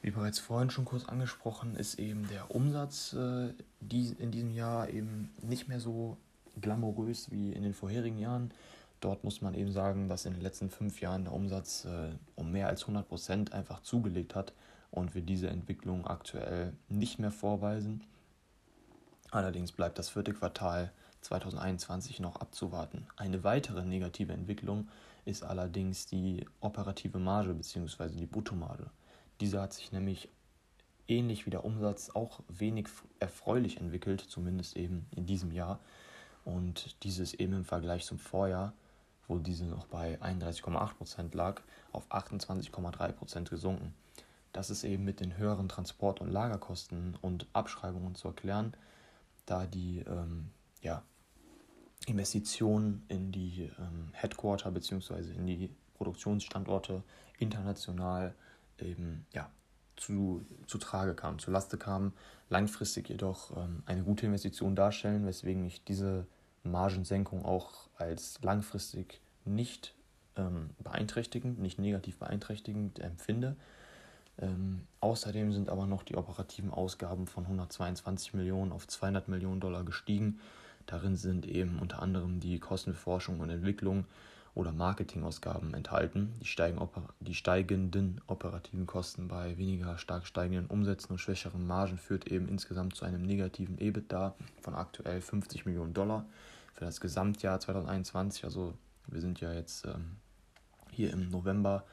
Wie 0.04 0.10
bereits 0.10 0.38
vorhin 0.38 0.68
schon 0.68 0.84
kurz 0.84 1.06
angesprochen, 1.06 1.76
ist 1.76 1.98
eben 1.98 2.28
der 2.28 2.54
Umsatz 2.54 3.14
äh, 3.14 3.54
in 3.80 4.30
diesem 4.32 4.50
Jahr 4.50 4.90
eben 4.90 5.32
nicht 5.40 5.66
mehr 5.66 5.80
so 5.80 6.18
glamourös 6.60 7.30
wie 7.30 7.54
in 7.54 7.62
den 7.62 7.72
vorherigen 7.72 8.18
Jahren. 8.18 8.52
Dort 9.00 9.24
muss 9.24 9.40
man 9.40 9.54
eben 9.54 9.72
sagen, 9.72 10.10
dass 10.10 10.26
in 10.26 10.34
den 10.34 10.42
letzten 10.42 10.68
fünf 10.68 11.00
Jahren 11.00 11.24
der 11.24 11.32
Umsatz 11.32 11.86
äh, 11.86 12.10
um 12.34 12.52
mehr 12.52 12.68
als 12.68 12.82
100 12.82 13.08
Prozent 13.08 13.52
einfach 13.54 13.80
zugelegt 13.80 14.34
hat 14.34 14.52
und 14.90 15.14
wir 15.14 15.22
diese 15.22 15.48
Entwicklung 15.48 16.06
aktuell 16.06 16.74
nicht 16.90 17.18
mehr 17.18 17.32
vorweisen. 17.32 18.04
Allerdings 19.30 19.72
bleibt 19.72 19.98
das 19.98 20.10
vierte 20.10 20.34
Quartal 20.34 20.92
2021 21.22 22.20
noch 22.20 22.36
abzuwarten. 22.36 23.06
Eine 23.16 23.42
weitere 23.42 23.86
negative 23.86 24.34
Entwicklung 24.34 24.86
ist 25.24 25.44
allerdings 25.44 26.04
die 26.04 26.44
operative 26.60 27.18
Marge 27.18 27.54
bzw. 27.54 28.10
die 28.10 28.26
Bruttomarge. 28.26 28.90
Diese 29.44 29.60
hat 29.60 29.74
sich 29.74 29.92
nämlich 29.92 30.30
ähnlich 31.06 31.44
wie 31.44 31.50
der 31.50 31.66
Umsatz 31.66 32.08
auch 32.08 32.40
wenig 32.48 32.88
erfreulich 33.20 33.76
entwickelt, 33.76 34.22
zumindest 34.22 34.74
eben 34.74 35.04
in 35.14 35.26
diesem 35.26 35.52
Jahr. 35.52 35.80
Und 36.46 36.96
dieses 37.04 37.34
eben 37.34 37.52
im 37.52 37.66
Vergleich 37.66 38.06
zum 38.06 38.18
Vorjahr, 38.18 38.72
wo 39.28 39.36
diese 39.36 39.66
noch 39.66 39.86
bei 39.86 40.18
31,8% 40.22 41.36
lag, 41.36 41.60
auf 41.92 42.10
28,3% 42.10 43.50
gesunken. 43.50 43.94
Das 44.54 44.70
ist 44.70 44.82
eben 44.82 45.04
mit 45.04 45.20
den 45.20 45.36
höheren 45.36 45.68
Transport- 45.68 46.22
und 46.22 46.30
Lagerkosten 46.30 47.14
und 47.20 47.46
Abschreibungen 47.52 48.14
zu 48.14 48.28
erklären, 48.28 48.74
da 49.44 49.66
die 49.66 49.98
ähm, 50.08 50.52
ja, 50.80 51.02
Investitionen 52.06 53.04
in 53.08 53.30
die 53.30 53.70
ähm, 53.78 54.08
Headquarter 54.12 54.70
bzw. 54.70 55.34
in 55.34 55.46
die 55.46 55.68
Produktionsstandorte 55.92 57.02
international 57.38 58.34
eben 58.80 59.26
ja, 59.32 59.50
zu, 59.96 60.44
zu 60.66 60.78
Trage 60.78 61.14
kamen, 61.14 61.38
zu 61.38 61.50
Laste 61.50 61.76
kamen, 61.76 62.12
langfristig 62.48 63.08
jedoch 63.08 63.56
ähm, 63.56 63.82
eine 63.86 64.02
gute 64.02 64.26
Investition 64.26 64.76
darstellen, 64.76 65.26
weswegen 65.26 65.64
ich 65.64 65.84
diese 65.84 66.26
Margensenkung 66.62 67.44
auch 67.44 67.88
als 67.96 68.40
langfristig 68.42 69.20
nicht 69.44 69.94
ähm, 70.36 70.70
beeinträchtigend, 70.82 71.58
nicht 71.58 71.78
negativ 71.78 72.18
beeinträchtigend 72.18 72.98
empfinde. 72.98 73.56
Ähm, 74.38 74.86
außerdem 75.00 75.52
sind 75.52 75.68
aber 75.68 75.86
noch 75.86 76.02
die 76.02 76.16
operativen 76.16 76.70
Ausgaben 76.70 77.26
von 77.26 77.44
122 77.44 78.34
Millionen 78.34 78.72
auf 78.72 78.88
200 78.88 79.28
Millionen 79.28 79.60
Dollar 79.60 79.84
gestiegen. 79.84 80.40
Darin 80.86 81.16
sind 81.16 81.46
eben 81.46 81.78
unter 81.78 82.02
anderem 82.02 82.40
die 82.40 82.58
Kosten 82.58 82.92
für 82.92 82.98
Forschung 82.98 83.40
und 83.40 83.50
Entwicklung 83.50 84.06
oder 84.54 84.72
Marketingausgaben 84.72 85.74
enthalten. 85.74 86.32
Die, 86.40 86.46
steigen, 86.46 86.78
die 87.20 87.34
steigenden 87.34 88.20
operativen 88.26 88.86
Kosten 88.86 89.26
bei 89.26 89.58
weniger 89.58 89.98
stark 89.98 90.26
steigenden 90.26 90.66
Umsätzen 90.66 91.12
und 91.12 91.18
schwächeren 91.18 91.66
Margen 91.66 91.98
führt 91.98 92.28
eben 92.28 92.48
insgesamt 92.48 92.94
zu 92.94 93.04
einem 93.04 93.22
negativen 93.22 93.78
EBITDA 93.78 94.34
von 94.60 94.74
aktuell 94.74 95.20
50 95.20 95.66
Millionen 95.66 95.92
Dollar 95.92 96.24
für 96.74 96.84
das 96.84 97.00
Gesamtjahr 97.00 97.58
2021. 97.58 98.44
Also 98.44 98.74
wir 99.08 99.20
sind 99.20 99.40
ja 99.40 99.52
jetzt 99.52 99.86
ähm, 99.86 100.16
hier 100.90 101.12
im 101.12 101.30
November, 101.30 101.84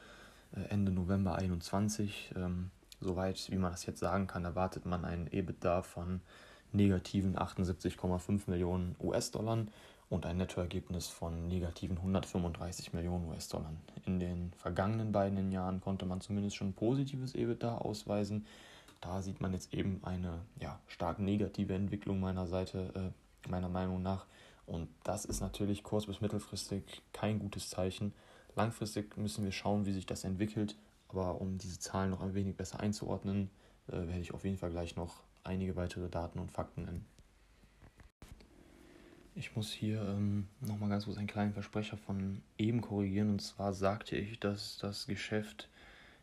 äh, 0.55 0.61
Ende 0.69 0.91
November 0.91 1.31
2021. 1.31 2.33
Ähm, 2.35 2.69
soweit, 2.99 3.49
wie 3.49 3.57
man 3.57 3.71
das 3.71 3.87
jetzt 3.87 3.99
sagen 3.99 4.27
kann, 4.27 4.45
erwartet 4.45 4.85
man 4.85 5.03
einen 5.03 5.27
EBITDA 5.31 5.81
von 5.81 6.21
negativen 6.73 7.35
78,5 7.35 8.49
Millionen 8.49 8.95
US-Dollar 8.99 9.65
und 10.11 10.25
ein 10.25 10.35
Nettoergebnis 10.37 11.07
von 11.07 11.47
negativen 11.47 11.97
135 11.97 12.91
Millionen 12.91 13.29
US-Dollar. 13.29 13.71
In 14.05 14.19
den 14.19 14.51
vergangenen 14.57 15.13
beiden 15.13 15.53
Jahren 15.53 15.79
konnte 15.79 16.05
man 16.05 16.19
zumindest 16.19 16.57
schon 16.57 16.73
positives 16.73 17.33
EBITDA 17.33 17.77
ausweisen. 17.77 18.45
Da 18.99 19.21
sieht 19.21 19.39
man 19.39 19.53
jetzt 19.53 19.73
eben 19.73 20.01
eine 20.03 20.41
ja, 20.59 20.77
stark 20.87 21.19
negative 21.19 21.73
Entwicklung 21.73 22.19
meiner 22.19 22.45
Seite, 22.45 22.91
äh, 22.93 23.49
meiner 23.49 23.69
Meinung 23.69 24.01
nach. 24.03 24.25
Und 24.65 24.89
das 25.05 25.23
ist 25.23 25.39
natürlich 25.39 25.81
kurz- 25.81 26.07
bis 26.07 26.19
mittelfristig 26.19 27.01
kein 27.13 27.39
gutes 27.39 27.69
Zeichen. 27.69 28.13
Langfristig 28.53 29.15
müssen 29.15 29.45
wir 29.45 29.53
schauen, 29.53 29.85
wie 29.85 29.93
sich 29.93 30.05
das 30.05 30.25
entwickelt. 30.25 30.75
Aber 31.07 31.39
um 31.39 31.57
diese 31.57 31.79
Zahlen 31.79 32.09
noch 32.09 32.21
ein 32.21 32.33
wenig 32.33 32.57
besser 32.57 32.81
einzuordnen, 32.81 33.49
äh, 33.87 33.93
werde 33.93 34.19
ich 34.19 34.33
auf 34.33 34.43
jeden 34.43 34.57
Fall 34.57 34.71
gleich 34.71 34.97
noch 34.97 35.23
einige 35.45 35.77
weitere 35.77 36.09
Daten 36.09 36.37
und 36.37 36.51
Fakten 36.51 36.83
nennen. 36.83 37.05
Ich 39.33 39.55
muss 39.55 39.71
hier 39.71 40.01
ähm, 40.01 40.47
nochmal 40.59 40.89
ganz 40.89 41.05
kurz 41.05 41.17
einen 41.17 41.27
kleinen 41.27 41.53
Versprecher 41.53 41.97
von 41.97 42.41
eben 42.57 42.81
korrigieren. 42.81 43.29
Und 43.29 43.41
zwar 43.41 43.73
sagte 43.73 44.17
ich, 44.17 44.39
dass 44.39 44.77
das 44.77 45.07
Geschäft 45.07 45.69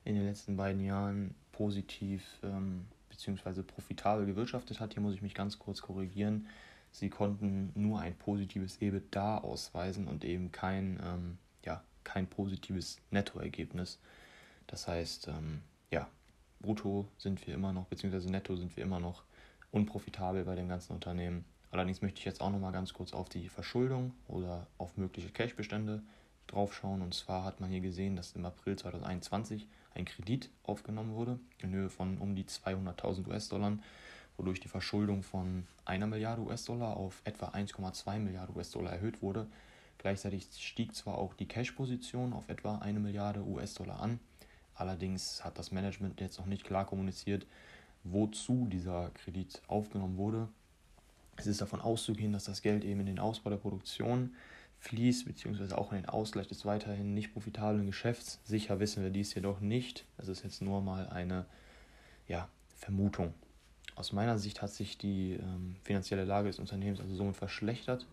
in 0.05 0.15
den 0.15 0.27
letzten 0.27 0.57
beiden 0.57 0.85
Jahren 0.85 1.35
positiv 1.53 2.23
ähm, 2.43 2.85
bzw. 3.09 3.62
profitabel 3.62 4.27
gewirtschaftet 4.27 4.79
hat. 4.79 4.93
Hier 4.93 5.03
muss 5.03 5.15
ich 5.15 5.23
mich 5.23 5.35
ganz 5.35 5.59
kurz 5.59 5.81
korrigieren. 5.81 6.47
Sie 6.93 7.09
konnten 7.09 7.73
nur 7.75 8.00
ein 8.00 8.15
positives 8.15 8.81
EBITDA 8.81 9.38
ausweisen 9.38 10.07
und 10.07 10.25
eben 10.25 10.53
kein, 10.53 11.00
ähm, 11.03 11.38
ja, 11.65 11.83
kein 12.05 12.27
positives 12.27 12.99
Nettoergebnis. 13.11 13.99
Das 14.67 14.87
heißt, 14.87 15.29
ähm, 15.29 15.62
ja, 15.91 16.09
brutto 16.61 17.09
sind 17.17 17.47
wir 17.47 17.55
immer 17.55 17.73
noch, 17.73 17.87
beziehungsweise 17.87 18.31
netto 18.31 18.57
sind 18.57 18.77
wir 18.77 18.85
immer 18.85 19.00
noch 19.00 19.23
unprofitabel 19.71 20.45
bei 20.45 20.55
dem 20.55 20.69
ganzen 20.69 20.93
Unternehmen. 20.93 21.45
Allerdings 21.70 22.00
möchte 22.00 22.18
ich 22.18 22.25
jetzt 22.25 22.40
auch 22.40 22.50
noch 22.50 22.58
mal 22.58 22.70
ganz 22.70 22.94
kurz 22.94 23.12
auf 23.12 23.28
die 23.28 23.48
Verschuldung 23.48 24.14
oder 24.26 24.66
auf 24.78 24.96
mögliche 24.96 25.28
Cash-Bestände 25.28 26.02
draufschauen. 26.46 27.02
Und 27.02 27.14
zwar 27.14 27.44
hat 27.44 27.60
man 27.60 27.70
hier 27.70 27.80
gesehen, 27.80 28.16
dass 28.16 28.32
im 28.32 28.44
April 28.44 28.76
2021 28.76 29.66
ein 29.94 30.04
Kredit 30.04 30.50
aufgenommen 30.62 31.14
wurde 31.14 31.38
in 31.58 31.72
Höhe 31.72 31.90
von 31.90 32.18
um 32.18 32.34
die 32.34 32.44
200.000 32.44 33.28
US-Dollar, 33.28 33.78
wodurch 34.37 34.60
die 34.60 34.68
Verschuldung 34.68 35.22
von 35.22 35.66
einer 35.84 36.06
Milliarde 36.06 36.42
US-Dollar 36.42 36.96
auf 36.96 37.20
etwa 37.25 37.48
1,2 37.48 38.18
Milliarden 38.18 38.56
US-Dollar 38.56 38.92
erhöht 38.92 39.20
wurde. 39.20 39.46
Gleichzeitig 39.98 40.46
stieg 40.56 40.94
zwar 40.94 41.18
auch 41.18 41.34
die 41.34 41.48
Cash-Position 41.48 42.32
auf 42.32 42.48
etwa 42.48 42.78
eine 42.78 43.00
Milliarde 43.00 43.44
US-Dollar 43.44 44.00
an. 44.00 44.20
Allerdings 44.75 45.44
hat 45.44 45.58
das 45.58 45.72
Management 45.72 46.20
jetzt 46.20 46.38
noch 46.38 46.46
nicht 46.46 46.64
klar 46.64 46.87
kommuniziert, 46.87 47.46
wozu 48.04 48.68
dieser 48.70 49.10
Kredit 49.10 49.60
aufgenommen 49.66 50.16
wurde. 50.16 50.48
Es 51.38 51.47
ist 51.47 51.61
davon 51.61 51.80
auszugehen, 51.80 52.33
dass 52.33 52.45
das 52.45 52.62
Geld 52.62 52.85
eben 52.85 53.00
in 53.00 53.07
den 53.07 53.18
Ausbau 53.21 53.50
der 53.50 53.57
Produktion 53.59 54.35
fließt, 54.80 55.25
beziehungsweise 55.25 55.78
auch 55.78 55.92
in 55.92 55.99
den 55.99 56.09
Ausgleich 56.09 56.49
des 56.49 56.64
weiterhin 56.64 57.14
nicht 57.14 57.33
profitablen 57.33 57.87
Geschäfts. 57.87 58.40
Sicher 58.45 58.80
wissen 58.80 59.02
wir 59.02 59.11
dies 59.11 59.35
jedoch 59.35 59.61
nicht. 59.61 60.04
Das 60.16 60.28
ist 60.28 60.42
jetzt 60.42 60.62
nur 60.62 60.83
mal 60.83 61.09
eine 61.09 61.47
ja, 62.26 62.49
Vermutung. 62.76 63.35
Aus 63.95 64.12
meiner 64.12 64.38
Sicht 64.38 64.62
hat 64.62 64.71
sich 64.71 64.99
die 64.99 65.35
ähm, 65.35 65.76
finanzielle 65.83 66.25
Lage 66.25 66.49
des 66.49 66.59
Unternehmens 66.59 67.00
also 67.00 67.14
somit 67.14 67.37
verschlechtert. 67.37 68.07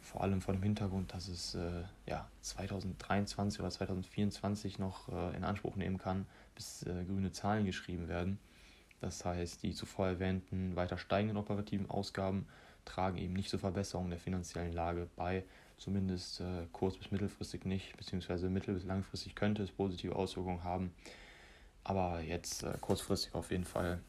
Vor 0.00 0.22
allem 0.22 0.40
vor 0.40 0.54
dem 0.54 0.62
Hintergrund, 0.62 1.12
dass 1.12 1.28
es 1.28 1.54
äh, 1.54 1.82
ja, 2.06 2.28
2023 2.42 3.60
oder 3.60 3.70
2024 3.70 4.78
noch 4.78 5.08
äh, 5.08 5.36
in 5.36 5.44
Anspruch 5.44 5.76
nehmen 5.76 5.98
kann, 5.98 6.26
bis 6.54 6.82
äh, 6.84 7.04
grüne 7.04 7.32
Zahlen 7.32 7.66
geschrieben 7.66 8.08
werden. 8.08 8.38
Das 9.00 9.24
heißt, 9.24 9.62
die 9.62 9.72
zuvor 9.72 10.08
erwähnten 10.08 10.74
weiter 10.76 10.98
steigenden 10.98 11.36
operativen 11.36 11.88
Ausgaben 11.88 12.46
tragen 12.84 13.18
eben 13.18 13.34
nicht 13.34 13.50
zur 13.50 13.58
Verbesserung 13.58 14.10
der 14.10 14.18
finanziellen 14.18 14.72
Lage 14.72 15.08
bei, 15.14 15.44
zumindest 15.76 16.40
äh, 16.40 16.66
kurz- 16.72 16.96
bis 16.96 17.10
mittelfristig 17.10 17.64
nicht, 17.64 17.96
beziehungsweise 17.96 18.48
mittel- 18.48 18.74
bis 18.74 18.84
langfristig 18.84 19.34
könnte 19.34 19.62
es 19.62 19.70
positive 19.70 20.16
Auswirkungen 20.16 20.64
haben. 20.64 20.92
Aber 21.84 22.20
jetzt 22.20 22.64
äh, 22.64 22.76
kurzfristig 22.80 23.34
auf 23.34 23.50
jeden 23.50 23.64
Fall 23.64 24.00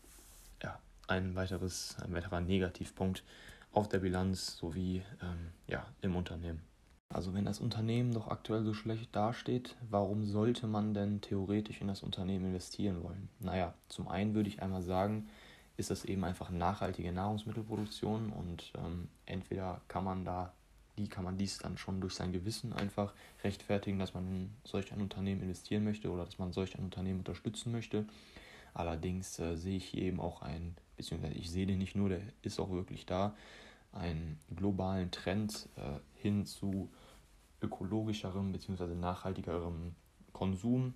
ja, 0.64 0.80
ein, 1.08 1.36
weiteres, 1.36 1.98
ein 2.04 2.14
weiterer 2.14 2.42
Negativpunkt 2.42 3.24
auf 3.72 3.88
der 3.88 4.00
Bilanz 4.00 4.58
sowie 4.58 5.04
ähm, 5.22 5.52
ja, 5.68 5.86
im 6.02 6.16
Unternehmen. 6.16 6.69
Also 7.12 7.34
wenn 7.34 7.46
das 7.46 7.60
Unternehmen 7.60 8.14
doch 8.14 8.28
aktuell 8.28 8.64
so 8.64 8.76
schlecht 8.76 9.16
dasteht, 9.16 9.76
warum 9.90 10.26
sollte 10.26 10.68
man 10.68 10.94
denn 10.94 11.22
theoretisch 11.22 11.82
in 11.82 11.88
das 11.88 12.04
Unternehmen 12.04 12.46
investieren 12.46 13.02
wollen? 13.04 13.30
Naja, 13.40 13.74
zum 13.88 14.08
einen 14.08 14.36
würde 14.36 14.48
ich 14.48 14.62
einmal 14.62 14.84
sagen, 14.84 15.28
ist 15.76 15.90
das 15.90 16.06
eben 16.06 16.24
einfach 16.24 16.52
nachhaltige 16.52 17.12
Nahrungsmittelproduktion 17.12 18.32
und 18.32 18.72
ähm, 18.78 19.08
entweder 19.26 19.82
kann 19.88 20.04
man 20.04 20.24
da, 20.24 20.54
die 21.00 21.08
kann 21.08 21.24
man 21.24 21.38
dies 21.38 21.58
dann 21.58 21.80
schon 21.80 22.00
durch 22.00 22.14
sein 22.14 22.32
Gewissen 22.32 22.74
einfach 22.74 23.14
rechtfertigen, 23.44 23.98
dass 23.98 24.14
man 24.14 24.28
in 24.28 24.52
solch 24.64 24.92
ein 24.94 25.02
Unternehmen 25.02 25.42
investieren 25.42 25.86
möchte 25.86 26.12
oder 26.12 26.26
dass 26.26 26.38
man 26.38 26.54
solch 26.54 26.78
ein 26.78 26.84
Unternehmen 26.84 27.20
unterstützen 27.20 27.72
möchte. 27.72 28.06
Allerdings 28.76 29.40
äh, 29.40 29.56
sehe 29.56 29.78
ich 29.78 29.86
hier 29.86 30.04
eben 30.04 30.20
auch 30.20 30.44
ein, 30.44 30.76
beziehungsweise 30.96 31.34
ich 31.34 31.50
sehe 31.50 31.66
den 31.66 31.80
nicht 31.80 31.96
nur, 31.96 32.10
der 32.10 32.22
ist 32.44 32.60
auch 32.60 32.70
wirklich 32.70 33.08
da, 33.08 33.34
einen 33.94 34.38
globalen 34.56 35.10
Trend 35.10 35.68
äh, 35.76 36.00
hin 36.22 36.46
zu 36.46 36.90
ökologischerem 37.62 38.52
bzw. 38.52 38.96
nachhaltigerem 38.96 39.96
Konsum, 40.34 40.94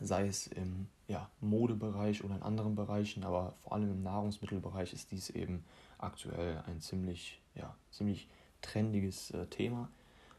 sei 0.00 0.26
es 0.26 0.46
im 0.46 0.88
ja, 1.06 1.28
Modebereich 1.40 2.24
oder 2.24 2.36
in 2.36 2.42
anderen 2.42 2.74
Bereichen, 2.74 3.24
aber 3.24 3.54
vor 3.62 3.74
allem 3.74 3.90
im 3.90 4.02
Nahrungsmittelbereich 4.02 4.92
ist 4.92 5.10
dies 5.12 5.30
eben 5.30 5.64
aktuell 5.98 6.62
ein 6.66 6.80
ziemlich, 6.80 7.40
ja, 7.54 7.74
ziemlich 7.90 8.28
trendiges 8.62 9.30
äh, 9.30 9.46
Thema. 9.46 9.88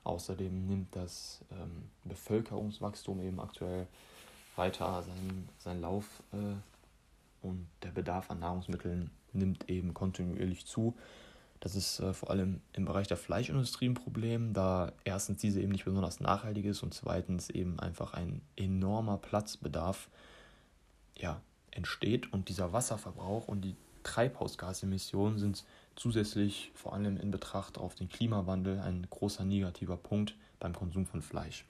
Außerdem 0.03 0.67
nimmt 0.67 0.95
das 0.95 1.43
ähm, 1.51 1.89
Bevölkerungswachstum 2.03 3.21
eben 3.21 3.39
aktuell 3.39 3.87
weiter 4.55 5.01
seinen, 5.03 5.49
seinen 5.57 5.81
Lauf 5.81 6.23
äh, 6.31 6.55
und 7.41 7.67
der 7.83 7.89
Bedarf 7.89 8.29
an 8.29 8.39
Nahrungsmitteln 8.39 9.09
nimmt 9.33 9.69
eben 9.69 9.93
kontinuierlich 9.93 10.65
zu. 10.65 10.95
Das 11.59 11.75
ist 11.75 11.99
äh, 11.99 12.13
vor 12.13 12.29
allem 12.29 12.61
im 12.73 12.85
Bereich 12.85 13.07
der 13.07 13.17
Fleischindustrie 13.17 13.89
ein 13.89 13.93
Problem, 13.93 14.53
da 14.53 14.91
erstens 15.03 15.41
diese 15.41 15.61
eben 15.61 15.71
nicht 15.71 15.85
besonders 15.85 16.19
nachhaltig 16.19 16.65
ist 16.65 16.83
und 16.83 16.93
zweitens 16.93 17.49
eben 17.49 17.79
einfach 17.79 18.13
ein 18.13 18.41
enormer 18.55 19.17
Platzbedarf 19.17 20.09
ja, 21.17 21.41
entsteht 21.71 22.31
und 22.33 22.49
dieser 22.49 22.73
Wasserverbrauch 22.73 23.47
und 23.47 23.61
die 23.61 23.75
Treibhausgasemissionen 24.03 25.39
sind 25.39 25.65
zusätzlich 25.95 26.71
vor 26.75 26.93
allem 26.93 27.17
in 27.17 27.31
Betracht 27.31 27.77
auf 27.77 27.95
den 27.95 28.09
Klimawandel 28.09 28.79
ein 28.79 29.07
großer 29.09 29.45
negativer 29.45 29.97
Punkt 29.97 30.35
beim 30.59 30.73
Konsum 30.73 31.05
von 31.05 31.21
Fleisch. 31.21 31.65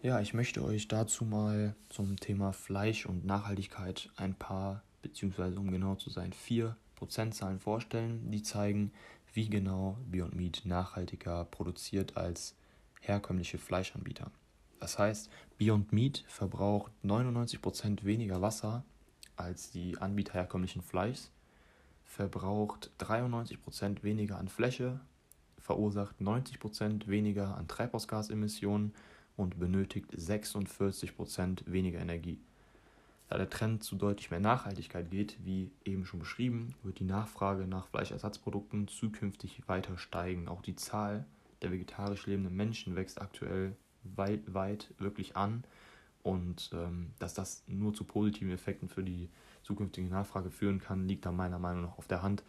Ja, 0.00 0.20
ich 0.20 0.32
möchte 0.32 0.64
euch 0.64 0.88
dazu 0.88 1.24
mal 1.24 1.74
zum 1.88 2.16
Thema 2.18 2.52
Fleisch 2.52 3.04
und 3.04 3.24
Nachhaltigkeit 3.24 4.10
ein 4.16 4.34
paar, 4.34 4.82
beziehungsweise 5.02 5.58
um 5.58 5.70
genau 5.70 5.96
zu 5.96 6.08
sein, 6.08 6.32
vier 6.32 6.76
Prozentzahlen 6.98 7.60
vorstellen, 7.60 8.28
die 8.32 8.42
zeigen, 8.42 8.90
wie 9.32 9.48
genau 9.48 9.96
Beyond 10.10 10.34
Meat 10.34 10.62
nachhaltiger 10.64 11.44
produziert 11.44 12.16
als 12.16 12.56
herkömmliche 13.00 13.58
Fleischanbieter. 13.58 14.32
Das 14.80 14.98
heißt, 14.98 15.30
Beyond 15.58 15.92
Meat 15.92 16.24
verbraucht 16.26 16.90
99% 17.04 18.02
weniger 18.02 18.42
Wasser 18.42 18.84
als 19.36 19.70
die 19.70 19.96
Anbieter 19.98 20.34
herkömmlichen 20.34 20.82
Fleischs, 20.82 21.30
verbraucht 22.04 22.90
93% 22.98 24.02
weniger 24.02 24.38
an 24.38 24.48
Fläche, 24.48 24.98
verursacht 25.56 26.20
90% 26.20 27.06
weniger 27.06 27.56
an 27.56 27.68
Treibhausgasemissionen 27.68 28.92
und 29.36 29.60
benötigt 29.60 30.12
46% 30.14 31.62
weniger 31.66 32.00
Energie. 32.00 32.40
Da 33.28 33.36
der 33.36 33.50
Trend 33.50 33.84
zu 33.84 33.96
deutlich 33.96 34.30
mehr 34.30 34.40
Nachhaltigkeit 34.40 35.10
geht, 35.10 35.36
wie 35.44 35.70
eben 35.84 36.06
schon 36.06 36.20
beschrieben, 36.20 36.74
wird 36.82 36.98
die 36.98 37.04
Nachfrage 37.04 37.66
nach 37.66 37.86
Fleischersatzprodukten 37.88 38.88
zukünftig 38.88 39.62
weiter 39.68 39.98
steigen. 39.98 40.48
Auch 40.48 40.62
die 40.62 40.76
Zahl 40.76 41.26
der 41.60 41.70
vegetarisch 41.70 42.26
lebenden 42.26 42.56
Menschen 42.56 42.96
wächst 42.96 43.20
aktuell 43.20 43.76
weit, 44.02 44.54
weit 44.54 44.94
wirklich 44.98 45.36
an. 45.36 45.64
Und 46.22 46.70
ähm, 46.72 47.10
dass 47.18 47.34
das 47.34 47.64
nur 47.66 47.92
zu 47.92 48.04
positiven 48.04 48.50
Effekten 48.50 48.88
für 48.88 49.02
die 49.02 49.28
zukünftige 49.62 50.08
Nachfrage 50.08 50.50
führen 50.50 50.80
kann, 50.80 51.06
liegt 51.06 51.26
da 51.26 51.32
meiner 51.32 51.58
Meinung 51.58 51.82
nach 51.82 51.98
auf 51.98 52.08
der 52.08 52.22
Hand. 52.22 52.42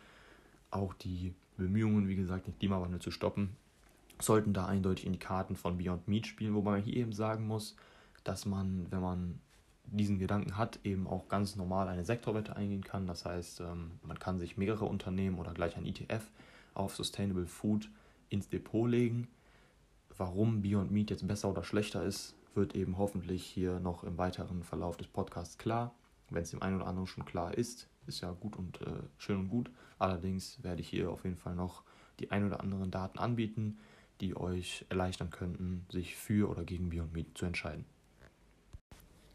Auch 0.71 0.93
die 0.93 1.33
Bemühungen, 1.57 2.07
wie 2.07 2.15
gesagt, 2.15 2.47
den 2.47 2.57
Klimawandel 2.57 3.01
zu 3.01 3.11
stoppen, 3.11 3.55
sollten 4.21 4.53
da 4.53 4.65
eindeutig 4.65 5.05
in 5.05 5.13
die 5.13 5.19
Karten 5.19 5.55
von 5.55 5.77
Beyond 5.77 6.07
Meat 6.07 6.27
spielen, 6.27 6.53
wobei 6.53 6.71
man 6.71 6.83
hier 6.83 6.95
eben 6.95 7.13
sagen 7.13 7.47
muss, 7.47 7.75
dass 8.23 8.45
man, 8.45 8.87
wenn 8.91 9.01
man 9.01 9.39
diesen 9.97 10.19
Gedanken 10.19 10.57
hat, 10.57 10.79
eben 10.83 11.07
auch 11.07 11.27
ganz 11.27 11.55
normal 11.55 11.87
eine 11.87 12.05
Sektorwette 12.05 12.55
eingehen 12.55 12.83
kann. 12.83 13.07
Das 13.07 13.25
heißt, 13.25 13.61
ähm, 13.61 13.91
man 14.03 14.19
kann 14.19 14.39
sich 14.39 14.57
mehrere 14.57 14.85
Unternehmen 14.85 15.39
oder 15.39 15.53
gleich 15.53 15.77
ein 15.77 15.85
ETF 15.85 16.29
auf 16.73 16.95
Sustainable 16.95 17.47
Food 17.47 17.89
ins 18.29 18.49
Depot 18.49 18.89
legen. 18.89 19.27
Warum 20.17 20.61
Beyond 20.61 20.91
Meat 20.91 21.09
jetzt 21.11 21.27
besser 21.27 21.49
oder 21.49 21.63
schlechter 21.63 22.03
ist, 22.03 22.35
wird 22.55 22.75
eben 22.75 22.97
hoffentlich 22.97 23.43
hier 23.45 23.79
noch 23.79 24.03
im 24.03 24.17
weiteren 24.17 24.63
Verlauf 24.63 24.97
des 24.97 25.07
Podcasts 25.07 25.57
klar. 25.57 25.93
Wenn 26.29 26.43
es 26.43 26.51
dem 26.51 26.61
einen 26.61 26.75
oder 26.75 26.87
anderen 26.87 27.07
schon 27.07 27.25
klar 27.25 27.57
ist, 27.57 27.87
ist 28.05 28.21
ja 28.21 28.31
gut 28.31 28.55
und 28.55 28.81
äh, 28.81 29.01
schön 29.17 29.37
und 29.37 29.49
gut. 29.49 29.71
Allerdings 29.97 30.61
werde 30.63 30.81
ich 30.81 30.89
hier 30.89 31.11
auf 31.11 31.23
jeden 31.23 31.37
Fall 31.37 31.55
noch 31.55 31.83
die 32.19 32.31
ein 32.31 32.45
oder 32.45 32.59
anderen 32.59 32.91
Daten 32.91 33.17
anbieten, 33.17 33.79
die 34.21 34.35
euch 34.35 34.85
erleichtern 34.89 35.29
könnten, 35.29 35.85
sich 35.89 36.15
für 36.15 36.49
oder 36.49 36.63
gegen 36.63 36.89
Beyond 36.89 37.13
Meat 37.13 37.37
zu 37.37 37.45
entscheiden. 37.45 37.85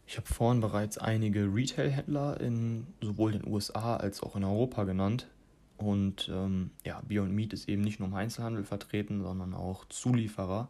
Ich 0.06 0.16
habe 0.18 0.26
vorhin 0.26 0.60
bereits 0.60 0.98
einige 0.98 1.52
Retail-Händler 1.52 2.40
in 2.40 2.86
sowohl 3.00 3.32
den 3.32 3.46
USA 3.46 3.96
als 3.96 4.22
auch 4.22 4.36
in 4.36 4.44
Europa 4.44 4.84
genannt. 4.84 5.28
Und 5.76 6.30
ähm, 6.32 6.70
ja, 6.84 7.00
Beyond 7.08 7.32
Meat 7.32 7.52
ist 7.52 7.68
eben 7.68 7.82
nicht 7.82 8.00
nur 8.00 8.08
im 8.08 8.14
Einzelhandel 8.14 8.64
vertreten, 8.64 9.22
sondern 9.22 9.54
auch 9.54 9.86
Zulieferer. 9.86 10.68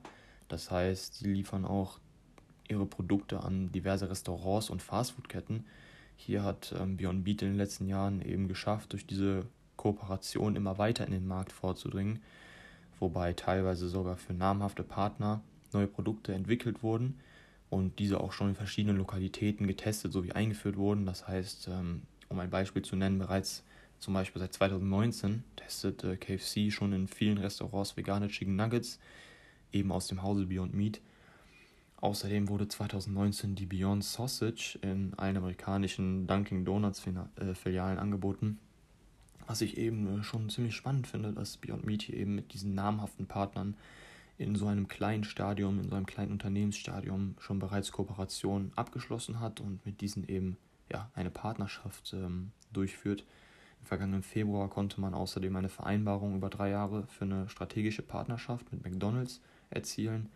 Das 0.49 0.71
heißt, 0.71 1.19
sie 1.19 1.33
liefern 1.33 1.65
auch 1.65 1.99
ihre 2.69 2.87
Produkte 2.87 3.43
an 3.43 3.71
diverse 3.73 4.09
Restaurants 4.09 4.71
und 4.71 4.83
Fastfood-Ketten. 4.83 5.65
Hier 6.17 6.45
hat 6.45 6.75
ähm, 6.79 6.97
Beyond 6.97 7.25
Meat 7.25 7.43
in 7.43 7.49
den 7.49 7.59
letzten 7.59 7.87
Jahren 7.89 8.23
eben 8.23 8.49
geschafft, 8.49 8.93
durch 8.93 9.07
diese 9.07 9.47
Kooperation 9.77 10.57
immer 10.57 10.79
weiter 10.79 11.05
in 11.05 11.13
den 11.13 11.27
Markt 11.27 11.53
vorzudringen, 11.53 12.21
wobei 13.01 13.33
teilweise 13.33 13.89
sogar 13.89 14.17
für 14.17 14.33
namhafte 14.33 14.85
Partner 14.85 15.43
neue 15.73 15.89
Produkte 15.89 16.33
entwickelt 16.33 16.83
wurden 16.85 17.19
und 17.75 17.99
diese 17.99 18.21
auch 18.21 18.31
schon 18.31 18.51
in 18.51 18.55
verschiedenen 18.55 18.99
Lokalitäten 18.99 19.67
getestet 19.67 20.13
sowie 20.13 20.31
eingeführt 20.31 20.77
wurden. 20.77 21.07
Das 21.07 21.27
heißt, 21.27 21.69
ähm, 21.69 22.03
um 22.29 22.39
ein 22.39 22.49
Beispiel 22.49 22.83
zu 22.83 22.95
nennen, 22.95 23.19
bereits 23.19 23.65
zum 23.99 24.15
Beispiel 24.15 24.41
seit 24.41 24.53
2019 24.53 25.43
testet 25.57 26.05
äh, 26.05 26.17
KFC 26.17 26.71
schon 26.71 26.93
in 26.93 27.09
vielen 27.09 27.37
Restaurants 27.37 27.97
vegane 27.97 28.29
Chicken 28.29 28.55
Nuggets, 28.55 29.01
eben 29.73 29.91
aus 29.91 30.07
dem 30.07 30.23
Hause 30.23 30.47
Beyond 30.47 30.73
Meat. 30.73 31.01
Außerdem 31.97 32.49
wurde 32.49 32.69
2019 32.69 33.57
die 33.57 33.67
Beyond 33.67 34.05
Sausage 34.05 34.79
in 34.83 35.15
allen 35.17 35.37
amerikanischen 35.37 36.29
Dunkin' 36.29 36.65
Donuts 36.65 37.03
äh, 37.07 37.55
Filialen 37.55 37.99
angeboten. 37.99 38.59
Was 39.49 39.63
ich 39.63 39.79
eben 39.79 40.21
äh, 40.21 40.23
schon 40.23 40.49
ziemlich 40.49 40.77
spannend 40.77 41.09
finde, 41.09 41.33
dass 41.33 41.57
Beyond 41.57 41.85
Meat 41.85 42.03
hier 42.03 42.17
eben 42.19 42.37
mit 42.37 42.53
diesen 42.53 42.77
namhaften 42.77 43.27
Partnern 43.27 43.75
in 44.39 44.57
so 44.57 44.67
einem 44.67 44.89
kleinen 44.89 45.25
Stadium, 45.25 45.79
in 45.79 45.89
so 45.89 45.97
einem 45.97 46.07
kleinen 46.07 46.33
Unternehmensstadium 46.33 47.37
schon 47.39 47.59
bereits 47.59 47.93
Kooperationen 47.93 48.73
abgeschlossen 48.75 49.41
hat 49.41 49.61
und 49.61 49.85
mit 49.87 50.01
diesen 50.01 50.29
eben 50.29 50.57
ja, 50.91 51.11
eine 51.15 51.31
Partnerschaft 51.31 52.13
ähm, 52.13 52.51
durchführt. 52.73 53.25
Im 53.81 53.87
vergangenen 53.87 54.23
Februar 54.23 54.69
konnte 54.69 55.01
man 55.01 55.15
außerdem 55.15 55.55
eine 55.57 55.69
Vereinbarung 55.69 56.37
über 56.37 56.51
drei 56.51 56.71
Jahre 56.71 57.07
für 57.09 57.25
eine 57.25 57.49
strategische 57.49 58.03
Partnerschaft 58.03 58.73
mit 58.73 58.83
McDonald's 58.83 59.41
erzielen, 59.71 60.31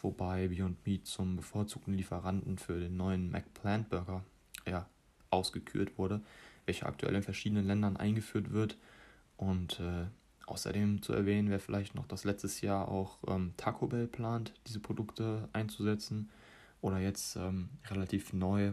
wobei 0.00 0.48
Beyond 0.48 0.86
Meat 0.86 1.06
zum 1.06 1.36
bevorzugten 1.36 1.94
Lieferanten 1.94 2.58
für 2.58 2.78
den 2.78 2.96
neuen 2.96 3.30
McPlant 3.30 3.90
Burger 3.90 4.24
ja, 4.66 4.86
ausgekürt 5.30 5.98
wurde, 5.98 6.20
welcher 6.64 6.86
aktuell 6.86 7.16
in 7.16 7.22
verschiedenen 7.22 7.66
Ländern 7.66 7.96
eingeführt 7.96 8.52
wird 8.52 8.76
und 9.36 9.80
äh, 9.80 10.06
Außerdem 10.52 11.00
zu 11.00 11.14
erwähnen 11.14 11.48
wäre 11.48 11.60
vielleicht 11.60 11.94
noch, 11.94 12.06
dass 12.06 12.24
letztes 12.24 12.60
Jahr 12.60 12.88
auch 12.88 13.16
ähm, 13.26 13.54
Taco 13.56 13.86
Bell 13.86 14.06
plant, 14.06 14.52
diese 14.66 14.80
Produkte 14.80 15.48
einzusetzen. 15.54 16.28
Oder 16.82 16.98
jetzt 16.98 17.36
ähm, 17.36 17.70
relativ 17.88 18.34
neu, 18.34 18.72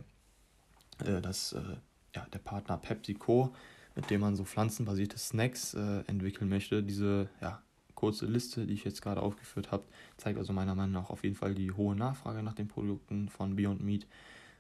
äh, 1.06 1.22
dass 1.22 1.54
äh, 1.54 1.78
ja, 2.14 2.28
der 2.34 2.40
Partner 2.40 2.76
PepsiCo, 2.76 3.56
mit 3.96 4.10
dem 4.10 4.20
man 4.20 4.36
so 4.36 4.44
pflanzenbasierte 4.44 5.18
Snacks 5.18 5.74
äh, 5.74 6.04
entwickeln 6.08 6.50
möchte. 6.50 6.84
Diese 6.84 7.30
ja, 7.40 7.62
kurze 7.96 8.26
Liste, 8.26 8.68
die 8.68 8.74
ich 8.74 8.84
jetzt 8.84 9.02
gerade 9.02 9.22
aufgeführt 9.22 9.72
habe, 9.72 9.86
zeigt 10.18 10.38
also 10.38 10.52
meiner 10.52 10.76
Meinung 10.76 11.02
nach 11.02 11.10
auf 11.10 11.24
jeden 11.24 11.38
Fall 11.38 11.56
die 11.56 11.72
hohe 11.72 11.96
Nachfrage 11.96 12.44
nach 12.44 12.56
den 12.56 12.68
Produkten 12.68 13.30
von 13.30 13.56
Beyond 13.56 13.82
Meat. 13.82 14.06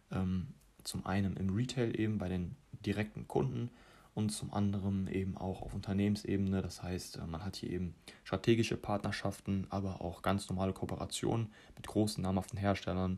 Ähm, 0.10 0.48
zum 0.86 1.06
einen 1.06 1.36
im 1.36 1.50
Retail 1.50 2.00
eben 2.00 2.18
bei 2.18 2.30
den 2.30 2.56
direkten 2.86 3.28
Kunden 3.28 3.72
und 4.20 4.30
zum 4.30 4.54
anderen 4.54 5.08
eben 5.08 5.38
auch 5.38 5.62
auf 5.62 5.74
Unternehmensebene. 5.74 6.62
Das 6.62 6.84
heißt, 6.84 7.18
äh, 7.18 7.26
man 7.26 7.44
hat 7.44 7.56
hier 7.56 7.72
eben 7.72 7.96
strategische 8.24 8.78
Partnerschaften, 8.78 9.66
aber 9.70 10.02
auch 10.02 10.22
ganz 10.22 10.48
normale 10.50 10.74
Kooperationen 10.74 11.52
mit 11.76 11.88
großen 11.88 12.22
namhaften 12.22 12.60
Herstellern, 12.60 13.18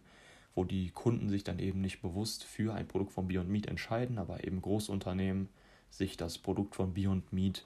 wo 0.55 0.63
die 0.63 0.91
Kunden 0.91 1.29
sich 1.29 1.43
dann 1.43 1.59
eben 1.59 1.81
nicht 1.81 2.01
bewusst 2.01 2.43
für 2.43 2.73
ein 2.73 2.87
Produkt 2.87 3.11
von 3.11 3.27
Beyond 3.27 3.49
Meat 3.49 3.65
entscheiden, 3.65 4.17
aber 4.17 4.45
eben 4.45 4.61
Großunternehmen 4.61 5.49
sich 5.89 6.17
das 6.17 6.37
Produkt 6.37 6.75
von 6.75 6.93
Beyond 6.93 7.33
Meat 7.33 7.65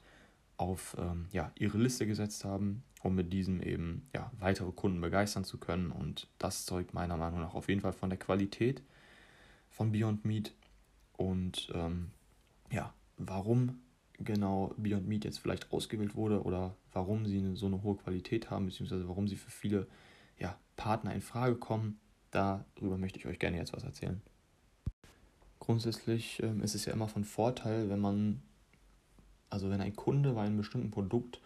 auf 0.57 0.95
ähm, 0.97 1.27
ja, 1.31 1.51
ihre 1.55 1.77
Liste 1.77 2.07
gesetzt 2.07 2.45
haben, 2.45 2.83
um 3.03 3.15
mit 3.15 3.33
diesem 3.33 3.61
eben 3.61 4.07
ja, 4.13 4.31
weitere 4.39 4.71
Kunden 4.71 5.01
begeistern 5.01 5.43
zu 5.43 5.57
können. 5.57 5.91
Und 5.91 6.27
das 6.39 6.65
zeugt 6.65 6.93
meiner 6.93 7.17
Meinung 7.17 7.41
nach 7.41 7.53
auf 7.53 7.67
jeden 7.67 7.81
Fall 7.81 7.93
von 7.93 8.09
der 8.09 8.17
Qualität 8.17 8.81
von 9.69 9.91
Beyond 9.91 10.23
Meat. 10.23 10.53
Und 11.17 11.69
ähm, 11.73 12.11
ja, 12.71 12.93
warum 13.17 13.79
genau 14.19 14.73
Beyond 14.77 15.07
Meat 15.07 15.25
jetzt 15.25 15.39
vielleicht 15.39 15.71
ausgewählt 15.71 16.15
wurde 16.15 16.43
oder 16.43 16.75
warum 16.93 17.25
sie 17.25 17.39
eine, 17.39 17.55
so 17.55 17.65
eine 17.65 17.83
hohe 17.83 17.97
Qualität 17.97 18.49
haben, 18.49 18.65
beziehungsweise 18.65 19.07
warum 19.07 19.27
sie 19.27 19.35
für 19.35 19.51
viele 19.51 19.87
ja, 20.39 20.57
Partner 20.75 21.13
in 21.13 21.21
Frage 21.21 21.55
kommen. 21.55 21.99
Darüber 22.31 22.97
möchte 22.97 23.19
ich 23.19 23.25
euch 23.25 23.39
gerne 23.39 23.57
jetzt 23.57 23.73
was 23.73 23.83
erzählen. 23.83 24.21
Grundsätzlich 25.59 26.41
ähm, 26.43 26.61
ist 26.61 26.75
es 26.75 26.85
ja 26.85 26.93
immer 26.93 27.07
von 27.07 27.23
Vorteil, 27.23 27.89
wenn 27.89 27.99
man, 27.99 28.41
also 29.49 29.69
wenn 29.69 29.81
ein 29.81 29.95
Kunde 29.95 30.33
bei 30.33 30.43
einem 30.43 30.57
bestimmten 30.57 30.91
Produkt 30.91 31.41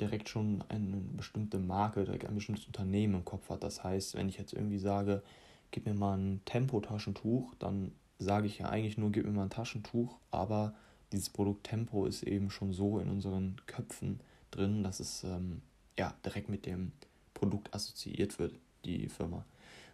direkt 0.00 0.28
schon 0.28 0.64
eine 0.68 0.96
bestimmte 0.96 1.58
Marke, 1.58 2.06
ein 2.26 2.34
bestimmtes 2.34 2.66
Unternehmen 2.66 3.14
im 3.14 3.24
Kopf 3.24 3.50
hat. 3.50 3.62
Das 3.62 3.84
heißt, 3.84 4.14
wenn 4.14 4.28
ich 4.28 4.38
jetzt 4.38 4.54
irgendwie 4.54 4.78
sage, 4.78 5.22
gib 5.70 5.86
mir 5.86 5.94
mal 5.94 6.16
ein 6.16 6.40
Tempo-Taschentuch, 6.46 7.54
dann 7.58 7.92
sage 8.18 8.46
ich 8.46 8.58
ja 8.58 8.68
eigentlich 8.68 8.98
nur, 8.98 9.12
gib 9.12 9.26
mir 9.26 9.32
mal 9.32 9.44
ein 9.44 9.50
Taschentuch, 9.50 10.18
aber 10.30 10.74
dieses 11.12 11.30
Produkt 11.30 11.64
Tempo 11.64 12.06
ist 12.06 12.22
eben 12.22 12.50
schon 12.50 12.72
so 12.72 12.98
in 12.98 13.08
unseren 13.08 13.56
Köpfen 13.66 14.20
drin, 14.50 14.82
dass 14.82 15.00
es 15.00 15.24
ähm, 15.24 15.62
ja, 15.98 16.14
direkt 16.24 16.48
mit 16.48 16.66
dem 16.66 16.92
Produkt 17.34 17.74
assoziiert 17.74 18.38
wird, 18.38 18.54
die 18.84 19.08
Firma. 19.08 19.44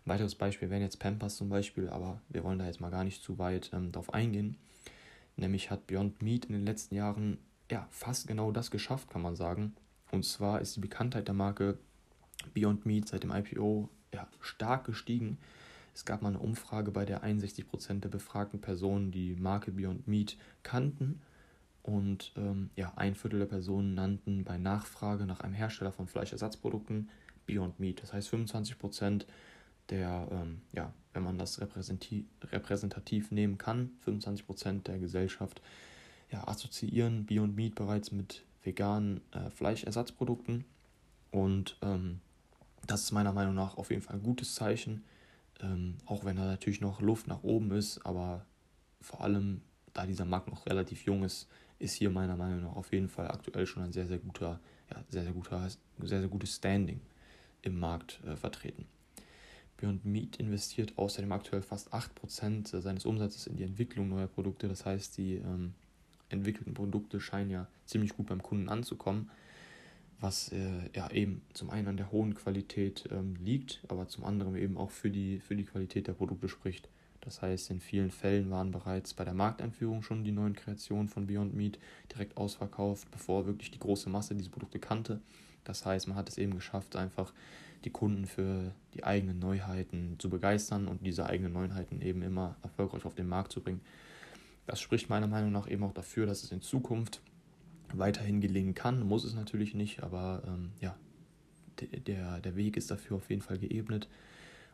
Ein 0.05 0.11
weiteres 0.11 0.35
Beispiel 0.35 0.70
wären 0.70 0.83
jetzt 0.83 0.98
Pampers 0.98 1.37
zum 1.37 1.48
Beispiel, 1.48 1.88
aber 1.88 2.20
wir 2.29 2.44
wollen 2.44 2.59
da 2.59 2.66
jetzt 2.66 2.81
mal 2.81 2.90
gar 2.90 3.05
nicht 3.05 3.22
zu 3.22 3.38
weit 3.38 3.70
ähm, 3.72 3.92
drauf 3.92 4.12
eingehen. 4.14 4.57
Nämlich 5.37 5.70
hat 5.70 5.87
Beyond 5.87 6.22
Meat 6.22 6.46
in 6.46 6.52
den 6.52 6.64
letzten 6.64 6.94
Jahren 6.94 7.38
ja, 7.70 7.87
fast 7.90 8.26
genau 8.29 8.52
das 8.52 8.70
geschafft, 8.70 9.11
kann 9.11 9.22
man 9.22 9.37
sagen. 9.37 9.74
Und 10.12 10.24
zwar 10.24 10.61
ist 10.61 10.76
die 10.76 10.81
Bekanntheit 10.81 11.26
der 11.29 11.35
Marke 11.35 11.79
Beyond 12.55 12.87
Meat 12.87 13.09
seit 13.09 13.22
dem 13.22 13.33
IPO 13.33 13.88
ja, 14.14 14.29
stark 14.40 14.85
gestiegen. 14.85 15.38
Es 15.96 16.04
gab 16.04 16.20
mal 16.20 16.28
eine 16.28 16.40
Umfrage, 16.40 16.90
bei 16.90 17.06
der 17.06 17.24
61% 17.24 18.00
der 18.00 18.11
befragten 18.11 18.61
Personen 18.61 19.12
die 19.12 19.35
Marke 19.35 19.72
Beyond 19.72 20.06
Meat 20.06 20.37
kannten 20.62 21.22
und 21.82 22.35
ähm, 22.37 22.68
ja, 22.76 22.92
ein 22.96 23.14
Viertel 23.14 23.38
der 23.38 23.46
Personen 23.46 23.94
nannten 23.94 24.44
bei 24.44 24.59
Nachfrage 24.59 25.24
nach 25.24 25.40
einem 25.40 25.54
Hersteller 25.54 25.92
von 25.92 26.06
Fleischersatzprodukten 26.06 27.09
Beyond 27.46 27.80
Meat. 27.80 28.02
Das 28.02 28.12
heißt 28.12 28.28
25% 28.28 29.24
der, 29.88 30.28
ähm, 30.30 30.61
ja, 30.72 30.92
wenn 31.14 31.22
man 31.22 31.38
das 31.38 31.62
repräsentativ, 31.62 33.30
nehmen 33.30 33.56
kann, 33.56 33.92
25% 34.04 34.82
der 34.82 34.98
Gesellschaft 34.98 35.62
ja, 36.30 36.46
assoziieren 36.46 37.24
Beyond 37.24 37.56
Meat 37.56 37.74
bereits 37.74 38.12
mit 38.12 38.44
veganen 38.64 39.22
äh, 39.32 39.48
Fleischersatzprodukten. 39.48 40.66
Und 41.30 41.78
ähm, 41.80 42.20
das 42.87 43.04
ist 43.04 43.12
meiner 43.12 43.32
Meinung 43.32 43.54
nach 43.54 43.78
auf 43.78 43.88
jeden 43.88 44.02
Fall 44.02 44.16
ein 44.16 44.22
gutes 44.22 44.54
Zeichen 44.54 45.02
ähm, 45.61 45.97
auch 46.07 46.25
wenn 46.25 46.37
da 46.37 46.45
natürlich 46.45 46.81
noch 46.81 47.01
Luft 47.01 47.27
nach 47.27 47.42
oben 47.42 47.71
ist, 47.73 48.05
aber 48.05 48.45
vor 49.01 49.21
allem, 49.23 49.62
da 49.92 50.07
dieser 50.07 50.25
Markt 50.25 50.49
noch 50.49 50.66
relativ 50.66 51.05
jung 51.05 51.25
ist, 51.25 51.49
ist 51.79 51.95
hier 51.95 52.11
meiner 52.11 52.37
Meinung 52.37 52.62
nach 52.62 52.77
auf 52.77 52.92
jeden 52.92 53.09
Fall 53.09 53.29
aktuell 53.29 53.66
schon 53.66 53.83
ein 53.83 53.92
sehr, 53.92 54.07
sehr 54.07 54.19
guter, 54.19 54.61
ja, 54.90 55.03
sehr, 55.09 55.23
sehr 55.23 55.33
guter, 55.33 55.69
sehr, 55.99 56.21
sehr 56.21 56.29
gutes 56.29 56.57
Standing 56.57 57.01
im 57.62 57.79
Markt 57.79 58.21
äh, 58.27 58.37
vertreten. 58.37 58.87
Beyond 59.77 60.05
Meat 60.07 60.37
investiert 60.37 60.97
außerdem 60.97 61.33
aktuell 61.33 61.62
fast 61.62 61.92
8% 61.92 62.81
seines 62.81 63.05
Umsatzes 63.05 63.47
in 63.47 63.57
die 63.57 63.64
Entwicklung 63.64 64.09
neuer 64.09 64.27
Produkte. 64.27 64.69
Das 64.69 64.87
heißt, 64.87 65.19
die 65.19 65.35
ähm, 65.35 65.75
entwickelten 66.31 66.73
Produkte 66.73 67.21
scheinen 67.21 67.51
ja 67.51 67.66
ziemlich 67.85 68.16
gut 68.16 68.27
beim 68.27 68.42
Kunden 68.42 68.69
anzukommen 68.71 69.31
was 70.20 70.50
äh, 70.52 70.90
ja 70.94 71.11
eben 71.11 71.42
zum 71.52 71.70
einen 71.70 71.88
an 71.88 71.96
der 71.96 72.11
hohen 72.11 72.35
Qualität 72.35 73.05
ähm, 73.11 73.37
liegt, 73.37 73.83
aber 73.88 74.09
zum 74.09 74.24
anderen 74.24 74.57
eben 74.57 74.79
auch 74.79 74.90
für 74.90 75.11
die, 75.11 75.40
für 75.40 75.57
die 75.57 75.64
Qualität 75.64 76.07
der 76.07 76.14
Produkte 76.14 76.48
spricht. 76.48 76.88
Das 77.20 77.42
heißt, 77.42 77.70
in 77.70 77.81
vielen 77.81 78.11
Fällen 78.11 78.50
waren 78.50 78.70
bereits 78.70 79.12
bei 79.12 79.24
der 79.24 79.35
Markteinführung 79.35 80.02
schon 80.02 80.22
die 80.22 80.33
neuen 80.33 80.55
Kreationen 80.55 81.09
von 81.09 81.26
Beyond 81.26 81.55
Meat 81.55 81.79
direkt 82.12 82.37
ausverkauft, 82.37 83.11
bevor 83.11 83.46
wirklich 83.46 83.72
die 83.72 83.81
große 83.81 84.09
Masse 84.09 84.35
diese 84.37 84.50
Produkte 84.50 84.79
kannte. 84.79 85.20
Das 85.64 85.85
heißt, 85.85 86.07
man 86.07 86.16
hat 86.16 86.29
es 86.29 86.38
eben 86.38 86.55
geschafft, 86.55 86.94
einfach 86.94 87.33
die 87.85 87.90
Kunden 87.90 88.26
für 88.26 88.72
die 88.94 89.05
eigenen 89.05 89.40
Neuheiten 89.40 90.16
zu 90.18 90.31
begeistern 90.31 90.87
und 90.87 91.05
diese 91.05 91.26
eigenen 91.26 91.52
Neuheiten 91.52 92.00
eben 92.00 92.22
immer 92.22 92.57
erfolgreich 92.62 93.05
auf 93.05 93.16
den 93.16 93.29
Markt 93.29 93.52
zu 93.52 93.61
bringen. 93.61 93.81
Das 94.66 94.81
spricht 94.81 95.09
meiner 95.11 95.26
Meinung 95.26 95.52
nach 95.52 95.68
eben 95.68 95.83
auch 95.83 95.92
dafür, 95.92 96.26
dass 96.26 96.42
es 96.42 96.52
in 96.52 96.62
Zukunft 96.62 97.20
weiterhin 97.92 98.40
gelingen 98.40 98.75
kann. 98.75 99.07
Muss 99.07 99.25
es 99.25 99.35
natürlich 99.35 99.75
nicht, 99.75 100.03
aber 100.03 100.42
ähm, 100.46 100.72
ja, 100.81 100.96
der, 102.07 102.40
der 102.40 102.57
Weg 102.57 102.77
ist 102.77 102.90
dafür 102.90 103.16
auf 103.16 103.31
jeden 103.31 103.42
Fall 103.42 103.59
geebnet. 103.59 104.09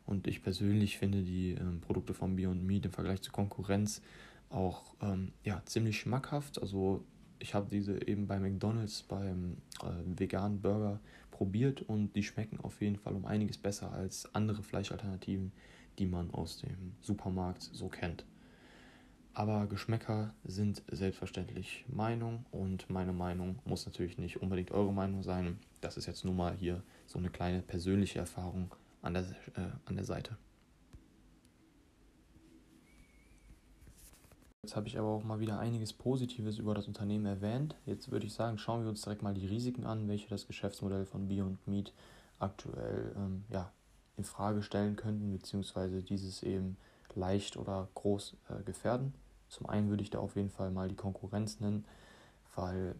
Und 0.04 0.26
ich 0.26 0.42
persönlich 0.42 0.98
finde 0.98 1.22
die 1.22 1.52
ähm, 1.52 1.80
Produkte 1.80 2.14
von 2.14 2.36
Beyond 2.36 2.64
Meat 2.64 2.86
im 2.86 2.92
Vergleich 2.92 3.22
zur 3.22 3.32
Konkurrenz 3.32 4.02
auch 4.50 4.94
ähm, 5.00 5.32
ja, 5.44 5.62
ziemlich 5.64 5.98
schmackhaft. 5.98 6.60
Also 6.60 7.04
ich 7.38 7.54
habe 7.54 7.68
diese 7.70 8.06
eben 8.06 8.26
bei 8.26 8.38
McDonald's 8.38 9.02
beim 9.02 9.56
äh, 9.82 10.18
veganen 10.18 10.60
Burger 10.60 11.00
probiert 11.30 11.82
und 11.82 12.14
die 12.14 12.22
schmecken 12.22 12.60
auf 12.60 12.80
jeden 12.80 12.96
Fall 12.96 13.14
um 13.14 13.24
einiges 13.24 13.58
besser 13.58 13.92
als 13.92 14.32
andere 14.34 14.62
Fleischalternativen, 14.62 15.52
die 15.98 16.06
man 16.06 16.30
aus 16.30 16.58
dem 16.58 16.92
Supermarkt 17.00 17.62
so 17.62 17.88
kennt. 17.88 18.24
Aber 19.34 19.66
Geschmäcker 19.66 20.34
sind 20.44 20.82
selbstverständlich 20.90 21.86
Meinung 21.88 22.44
und 22.50 22.90
meine 22.90 23.14
Meinung 23.14 23.58
muss 23.64 23.86
natürlich 23.86 24.18
nicht 24.18 24.42
unbedingt 24.42 24.72
eure 24.72 24.92
Meinung 24.92 25.22
sein. 25.22 25.58
Das 25.80 25.96
ist 25.96 26.06
jetzt 26.06 26.24
nur 26.24 26.34
mal 26.34 26.54
hier 26.54 26.82
so 27.06 27.18
eine 27.18 27.30
kleine 27.30 27.62
persönliche 27.62 28.18
Erfahrung 28.18 28.74
an 29.00 29.14
der, 29.14 29.22
äh, 29.22 29.70
an 29.86 29.96
der 29.96 30.04
Seite. 30.04 30.36
Jetzt 34.64 34.76
habe 34.76 34.86
ich 34.86 34.98
aber 34.98 35.08
auch 35.08 35.24
mal 35.24 35.40
wieder 35.40 35.58
einiges 35.58 35.92
Positives 35.92 36.58
über 36.58 36.74
das 36.74 36.86
Unternehmen 36.86 37.26
erwähnt. 37.26 37.74
Jetzt 37.86 38.12
würde 38.12 38.26
ich 38.26 38.34
sagen, 38.34 38.58
schauen 38.58 38.82
wir 38.82 38.90
uns 38.90 39.00
direkt 39.00 39.22
mal 39.22 39.34
die 39.34 39.46
Risiken 39.46 39.86
an, 39.86 40.06
welche 40.08 40.28
das 40.28 40.46
Geschäftsmodell 40.46 41.06
von 41.06 41.26
Beyond 41.26 41.66
Meat 41.66 41.92
aktuell 42.38 43.12
ähm, 43.16 43.44
ja, 43.48 43.72
in 44.16 44.24
Frage 44.24 44.62
stellen 44.62 44.94
könnten, 44.94 45.32
beziehungsweise 45.32 46.02
dieses 46.02 46.42
eben 46.42 46.76
leicht 47.16 47.56
oder 47.56 47.88
groß 47.94 48.36
äh, 48.48 48.62
gefährden. 48.62 49.14
Zum 49.48 49.68
einen 49.68 49.90
würde 49.90 50.02
ich 50.02 50.10
da 50.10 50.18
auf 50.18 50.36
jeden 50.36 50.50
Fall 50.50 50.70
mal 50.70 50.88
die 50.88 50.96
Konkurrenz 50.96 51.60
nennen, 51.60 51.84
weil 52.54 52.94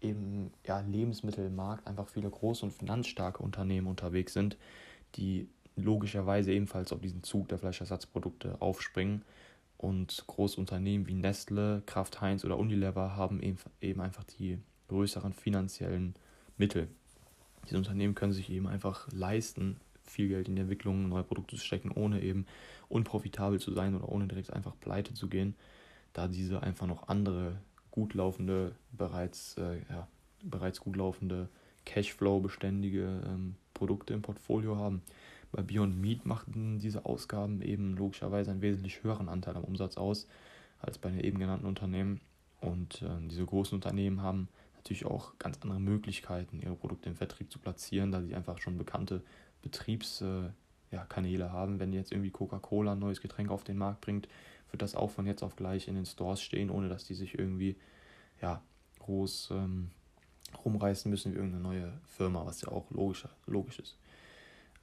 eben 0.00 0.52
ja, 0.66 0.80
Lebensmittelmarkt 0.80 1.86
einfach 1.86 2.08
viele 2.08 2.30
große 2.30 2.64
und 2.64 2.72
finanzstarke 2.72 3.42
Unternehmen 3.42 3.86
unterwegs 3.86 4.32
sind, 4.32 4.56
die 5.14 5.48
logischerweise 5.76 6.52
ebenfalls 6.52 6.92
auf 6.92 7.00
diesen 7.00 7.22
Zug 7.22 7.48
der 7.48 7.58
Fleischersatzprodukte 7.58 8.60
aufspringen. 8.60 9.24
Und 9.78 10.24
Großunternehmen 10.28 11.08
wie 11.08 11.14
Nestle, 11.14 11.82
Kraft 11.86 12.20
Heinz 12.20 12.44
oder 12.44 12.56
Unilever 12.56 13.16
haben 13.16 13.40
eben 13.40 14.00
einfach 14.00 14.22
die 14.24 14.58
größeren 14.88 15.32
finanziellen 15.32 16.14
Mittel. 16.56 16.88
Diese 17.66 17.78
Unternehmen 17.78 18.14
können 18.14 18.32
sich 18.32 18.50
eben 18.50 18.68
einfach 18.68 19.08
leisten, 19.12 19.80
viel 20.04 20.28
Geld 20.28 20.48
in 20.48 20.56
die 20.56 20.62
Entwicklung 20.62 21.08
neuer 21.08 21.22
Produkte 21.22 21.56
zu 21.56 21.64
stecken, 21.64 21.90
ohne 21.90 22.22
eben 22.22 22.46
unprofitabel 22.88 23.60
zu 23.60 23.72
sein 23.72 23.94
oder 23.94 24.08
ohne 24.08 24.26
direkt 24.26 24.52
einfach 24.52 24.78
pleite 24.80 25.14
zu 25.14 25.28
gehen, 25.28 25.54
da 26.12 26.28
diese 26.28 26.62
einfach 26.62 26.86
noch 26.86 27.08
andere 27.08 27.56
gut 27.90 28.14
laufende, 28.14 28.74
bereits, 28.92 29.56
äh, 29.58 29.78
ja, 29.90 30.08
bereits 30.42 30.80
gut 30.80 30.96
laufende 30.96 31.48
Cashflow-beständige 31.84 33.22
ähm, 33.26 33.56
Produkte 33.74 34.14
im 34.14 34.22
Portfolio 34.22 34.76
haben. 34.76 35.02
Bei 35.52 35.62
Beyond 35.62 36.00
Meat 36.00 36.24
machten 36.24 36.78
diese 36.78 37.04
Ausgaben 37.04 37.60
eben 37.60 37.96
logischerweise 37.96 38.50
einen 38.50 38.62
wesentlich 38.62 39.02
höheren 39.02 39.28
Anteil 39.28 39.56
am 39.56 39.64
Umsatz 39.64 39.96
aus 39.96 40.26
als 40.80 40.98
bei 40.98 41.10
den 41.10 41.20
eben 41.20 41.38
genannten 41.38 41.66
Unternehmen. 41.66 42.20
Und 42.60 43.02
äh, 43.02 43.28
diese 43.28 43.44
großen 43.44 43.74
Unternehmen 43.74 44.22
haben 44.22 44.48
natürlich 44.76 45.04
auch 45.04 45.38
ganz 45.38 45.58
andere 45.62 45.80
Möglichkeiten, 45.80 46.60
ihre 46.60 46.74
Produkte 46.74 47.08
im 47.08 47.16
Vertrieb 47.16 47.52
zu 47.52 47.58
platzieren, 47.58 48.10
da 48.10 48.22
sie 48.22 48.34
einfach 48.34 48.58
schon 48.58 48.78
bekannte 48.78 49.22
Betriebskanäle 49.62 51.44
äh, 51.44 51.48
haben. 51.48 51.80
Wenn 51.80 51.92
jetzt 51.92 52.12
irgendwie 52.12 52.30
Coca-Cola 52.30 52.92
ein 52.92 52.98
neues 52.98 53.20
Getränk 53.20 53.50
auf 53.50 53.64
den 53.64 53.78
Markt 53.78 54.00
bringt, 54.00 54.28
wird 54.70 54.82
das 54.82 54.94
auch 54.94 55.10
von 55.10 55.26
jetzt 55.26 55.42
auf 55.42 55.56
gleich 55.56 55.88
in 55.88 55.94
den 55.94 56.06
Stores 56.06 56.42
stehen, 56.42 56.70
ohne 56.70 56.88
dass 56.88 57.04
die 57.04 57.14
sich 57.14 57.38
irgendwie 57.38 57.76
ja, 58.40 58.62
groß 59.00 59.50
ähm, 59.52 59.90
rumreißen 60.64 61.10
müssen 61.10 61.32
wie 61.32 61.36
irgendeine 61.36 61.62
neue 61.62 61.92
Firma, 62.04 62.44
was 62.44 62.60
ja 62.60 62.68
auch 62.68 62.90
logisch, 62.90 63.26
logisch 63.46 63.78
ist. 63.78 63.96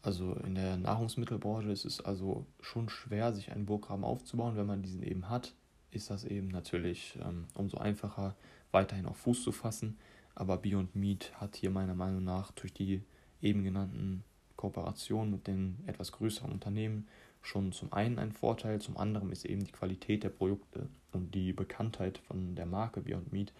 Also 0.01 0.33
in 0.45 0.55
der 0.55 0.77
Nahrungsmittelbranche 0.77 1.71
ist 1.71 1.85
es 1.85 1.99
also 1.99 2.45
schon 2.61 2.87
schwer, 2.89 3.33
sich 3.33 3.51
einen 3.51 3.65
Burggraben 3.65 4.05
aufzubauen. 4.05 4.55
Wenn 4.55 4.65
man 4.65 4.81
diesen 4.81 5.03
eben 5.03 5.29
hat, 5.29 5.53
ist 5.91 6.09
das 6.09 6.23
eben 6.23 6.47
natürlich 6.47 7.19
ähm, 7.21 7.47
umso 7.53 7.77
einfacher, 7.77 8.35
weiterhin 8.71 9.07
auf 9.07 9.17
Fuß 9.17 9.43
zu 9.43 9.51
fassen. 9.51 9.97
Aber 10.35 10.57
Beyond 10.57 10.95
Meat 10.95 11.33
hat 11.35 11.57
hier 11.57 11.69
meiner 11.69 11.95
Meinung 11.95 12.23
nach 12.23 12.51
durch 12.51 12.73
die 12.73 13.03
eben 13.41 13.63
genannten 13.63 14.23
Kooperationen 14.59 15.31
mit 15.31 15.47
den 15.47 15.77
etwas 15.87 16.11
größeren 16.11 16.51
Unternehmen 16.51 17.07
schon 17.41 17.71
zum 17.71 17.93
einen 17.93 18.19
ein 18.19 18.33
Vorteil, 18.33 18.81
zum 18.81 18.97
anderen 18.97 19.31
ist 19.31 19.45
eben 19.45 19.63
die 19.63 19.71
Qualität 19.71 20.23
der 20.23 20.29
Produkte 20.29 20.89
und 21.13 21.33
die 21.33 21.53
Bekanntheit 21.53 22.17
von 22.17 22.55
der 22.55 22.65
Marke 22.65 22.99
Beyond 22.99 23.31
Meat 23.31 23.53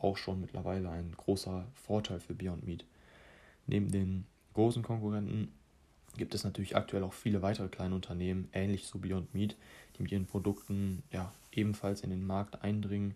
auch 0.00 0.16
schon 0.16 0.40
mittlerweile 0.40 0.90
ein 0.90 1.12
großer 1.16 1.68
Vorteil 1.74 2.18
für 2.18 2.34
Beyond 2.34 2.66
Meat. 2.66 2.84
Neben 3.68 3.92
den 3.92 4.26
großen 4.54 4.82
Konkurrenten 4.82 5.52
gibt 6.16 6.34
es 6.34 6.42
natürlich 6.42 6.74
aktuell 6.74 7.04
auch 7.04 7.12
viele 7.12 7.42
weitere 7.42 7.68
kleine 7.68 7.94
Unternehmen, 7.94 8.48
ähnlich 8.52 8.86
zu 8.86 8.98
Beyond 8.98 9.32
Meat, 9.32 9.54
die 9.96 10.02
mit 10.02 10.10
ihren 10.10 10.26
Produkten 10.26 11.04
ja 11.12 11.32
ebenfalls 11.52 12.00
in 12.00 12.10
den 12.10 12.26
Markt 12.26 12.60
eindringen. 12.64 13.14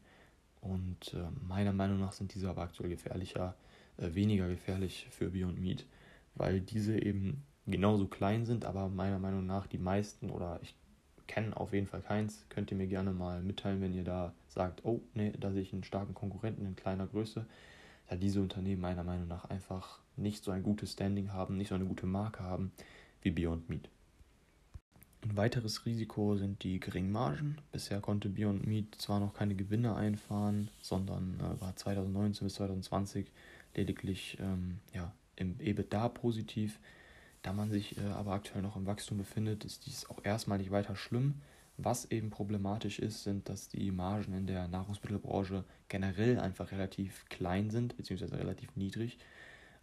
Und 0.61 1.15
äh, 1.15 1.25
meiner 1.49 1.73
Meinung 1.73 1.99
nach 1.99 2.13
sind 2.13 2.33
diese 2.33 2.49
aber 2.49 2.63
aktuell 2.63 2.91
gefährlicher, 2.91 3.57
äh, 3.97 4.15
weniger 4.15 4.47
gefährlich 4.47 5.09
für 5.11 5.31
Beyond 5.31 5.61
Meat, 5.61 5.85
weil 6.35 6.61
diese 6.61 7.01
eben 7.01 7.45
genauso 7.67 8.07
klein 8.07 8.45
sind, 8.45 8.65
aber 8.65 8.89
meiner 8.89 9.19
Meinung 9.19 9.47
nach 9.47 9.67
die 9.67 9.79
meisten 9.79 10.31
oder 10.31 10.59
ich 10.63 10.75
kenne 11.27 11.57
auf 11.57 11.73
jeden 11.73 11.87
Fall 11.87 12.03
keins. 12.03 12.45
Könnt 12.49 12.71
ihr 12.71 12.77
mir 12.77 12.87
gerne 12.87 13.13
mal 13.13 13.43
mitteilen, 13.43 13.81
wenn 13.81 13.95
ihr 13.95 14.05
da 14.05 14.35
sagt, 14.49 14.85
oh, 14.85 15.01
nee, 15.15 15.33
da 15.39 15.53
sehe 15.53 15.63
ich 15.63 15.73
einen 15.73 15.85
starken 15.85 16.15
Konkurrenten 16.15 16.67
in 16.67 16.77
kleiner 16.77 17.07
Größe. 17.07 17.47
Da 18.09 18.17
diese 18.17 18.43
Unternehmen 18.43 18.83
meiner 18.83 19.05
Meinung 19.05 19.29
nach 19.29 19.47
einfach 19.47 20.01
nicht 20.17 20.45
so 20.45 20.51
ein 20.51 20.63
gutes 20.63 20.93
Standing 20.93 21.33
haben, 21.33 21.57
nicht 21.57 21.69
so 21.69 21.75
eine 21.75 21.87
gute 21.87 22.07
Marke 22.07 22.43
haben 22.43 22.73
wie 23.23 23.31
Beyond 23.31 23.71
Meat. 23.71 23.89
Ein 25.23 25.37
weiteres 25.39 25.87
Risiko 25.87 26.37
sind 26.37 26.63
die 26.63 26.79
geringen 26.81 27.11
Margen. 27.11 27.57
Bisher 27.73 28.01
konnte 28.01 28.29
Beyond 28.29 28.67
Meat 28.67 28.95
zwar 28.99 29.21
noch 29.21 29.33
keine 29.33 29.55
Gewinne 29.55 29.97
einfahren, 29.97 30.69
sondern 30.83 31.41
äh, 31.41 31.61
war 31.63 31.75
2019 31.75 32.47
bis 32.47 32.55
2020 32.57 33.33
lediglich 33.75 34.37
ähm, 34.39 34.81
ja, 34.93 35.13
im 35.37 35.61
EBITDA 35.61 36.09
positiv. 36.09 36.79
Da 37.43 37.53
man 37.53 37.71
sich 37.71 37.99
äh, 37.99 38.03
aber 38.03 38.33
aktuell 38.33 38.63
noch 38.63 38.77
im 38.77 38.87
Wachstum 38.87 39.19
befindet, 39.19 39.65
ist 39.65 39.87
dies 39.87 40.09
auch 40.09 40.25
erstmal 40.25 40.59
nicht 40.59 40.71
weiter 40.71 40.97
schlimm. 40.97 41.43
Was 41.77 42.11
eben 42.11 42.31
problematisch 42.31 43.01
ist, 43.01 43.25
sind, 43.25 43.49
dass 43.49 43.69
die 43.69 43.91
Margen 43.91 44.33
in 44.33 44.47
der 44.47 44.69
Nahrungsmittelbranche 44.69 45.65
generell 45.89 46.39
einfach 46.39 46.71
relativ 46.71 47.25
klein 47.29 47.71
sind, 47.71 47.97
beziehungsweise 47.97 48.39
relativ 48.39 48.77
niedrig. 48.77 49.19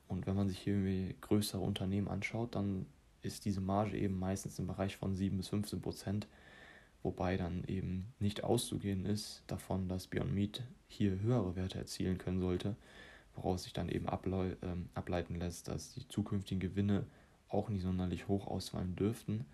Und 0.08 0.26
wenn 0.26 0.36
man 0.36 0.48
sich 0.48 0.60
hier 0.60 0.74
irgendwie 0.74 1.16
größere 1.22 1.62
Unternehmen 1.62 2.08
anschaut, 2.08 2.56
dann 2.56 2.86
ist 3.22 3.46
diese 3.46 3.62
Marge 3.62 3.98
eben 3.98 4.18
meistens 4.18 4.58
im 4.60 4.68
Bereich 4.68 4.98
von 4.98 5.16
7 5.16 5.38
bis 5.38 5.50
15 5.50 5.82
Prozent, 5.82 6.28
wobei 7.04 7.38
dann 7.38 7.64
eben 7.68 8.14
nicht 8.20 8.44
auszugehen 8.44 9.06
ist 9.06 9.44
davon, 9.48 9.88
dass 9.88 10.08
Beyond 10.08 10.34
Meat 10.34 10.64
hier 10.88 11.20
höhere 11.20 11.56
Werte 11.56 11.78
erzielen 11.78 12.18
können 12.18 12.40
sollte, 12.40 12.76
woraus 13.36 13.63
sich 13.63 13.74
dann 13.74 13.89
eben 13.89 14.08
ähm, 14.08 14.89
ableiten 14.94 15.36
lässt, 15.36 15.67
dass 15.67 15.94
die 15.94 16.08
zukünftigen 16.08 16.60
Gewinne 16.60 17.06
auch 17.50 17.70
nicht 17.70 17.84
sonderlich 17.84 18.28
hoch 18.28 18.48
ausfallen 18.48 18.96
dürften. 18.96 19.46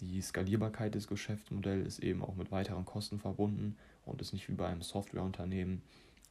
Die 0.00 0.20
Skalierbarkeit 0.20 0.94
des 0.94 1.06
Geschäftsmodells 1.06 1.86
ist 1.86 1.98
eben 2.00 2.24
auch 2.24 2.34
mit 2.34 2.50
weiteren 2.50 2.84
Kosten 2.84 3.18
verbunden 3.18 3.76
und 4.04 4.20
ist 4.20 4.32
nicht 4.32 4.48
wie 4.48 4.54
bei 4.54 4.66
einem 4.66 4.82
Softwareunternehmen 4.82 5.82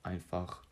einfach 0.04 0.64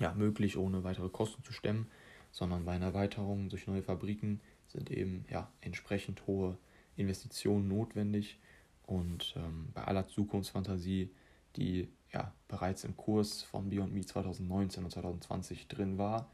ja, 0.00 0.14
möglich, 0.14 0.56
ohne 0.56 0.84
weitere 0.84 1.08
Kosten 1.08 1.42
zu 1.42 1.52
stemmen, 1.52 1.88
sondern 2.30 2.64
bei 2.64 2.72
einer 2.72 2.86
Erweiterung 2.86 3.48
durch 3.48 3.66
neue 3.66 3.82
Fabriken 3.82 4.40
sind 4.68 4.90
eben 4.90 5.24
ja, 5.30 5.50
entsprechend 5.60 6.26
hohe 6.26 6.56
Investitionen 6.96 7.68
notwendig. 7.68 8.38
Und 8.86 9.34
ähm, 9.36 9.68
bei 9.74 9.84
aller 9.84 10.08
Zukunftsfantasie, 10.08 11.10
die 11.56 11.88
ja 12.12 12.32
bereits 12.48 12.84
im 12.84 12.96
Kurs 12.96 13.42
von 13.42 13.68
Beyond 13.70 13.94
Me 13.94 14.04
2019 14.04 14.84
und 14.84 14.90
2020 14.90 15.68
drin 15.68 15.98
war, 15.98 16.30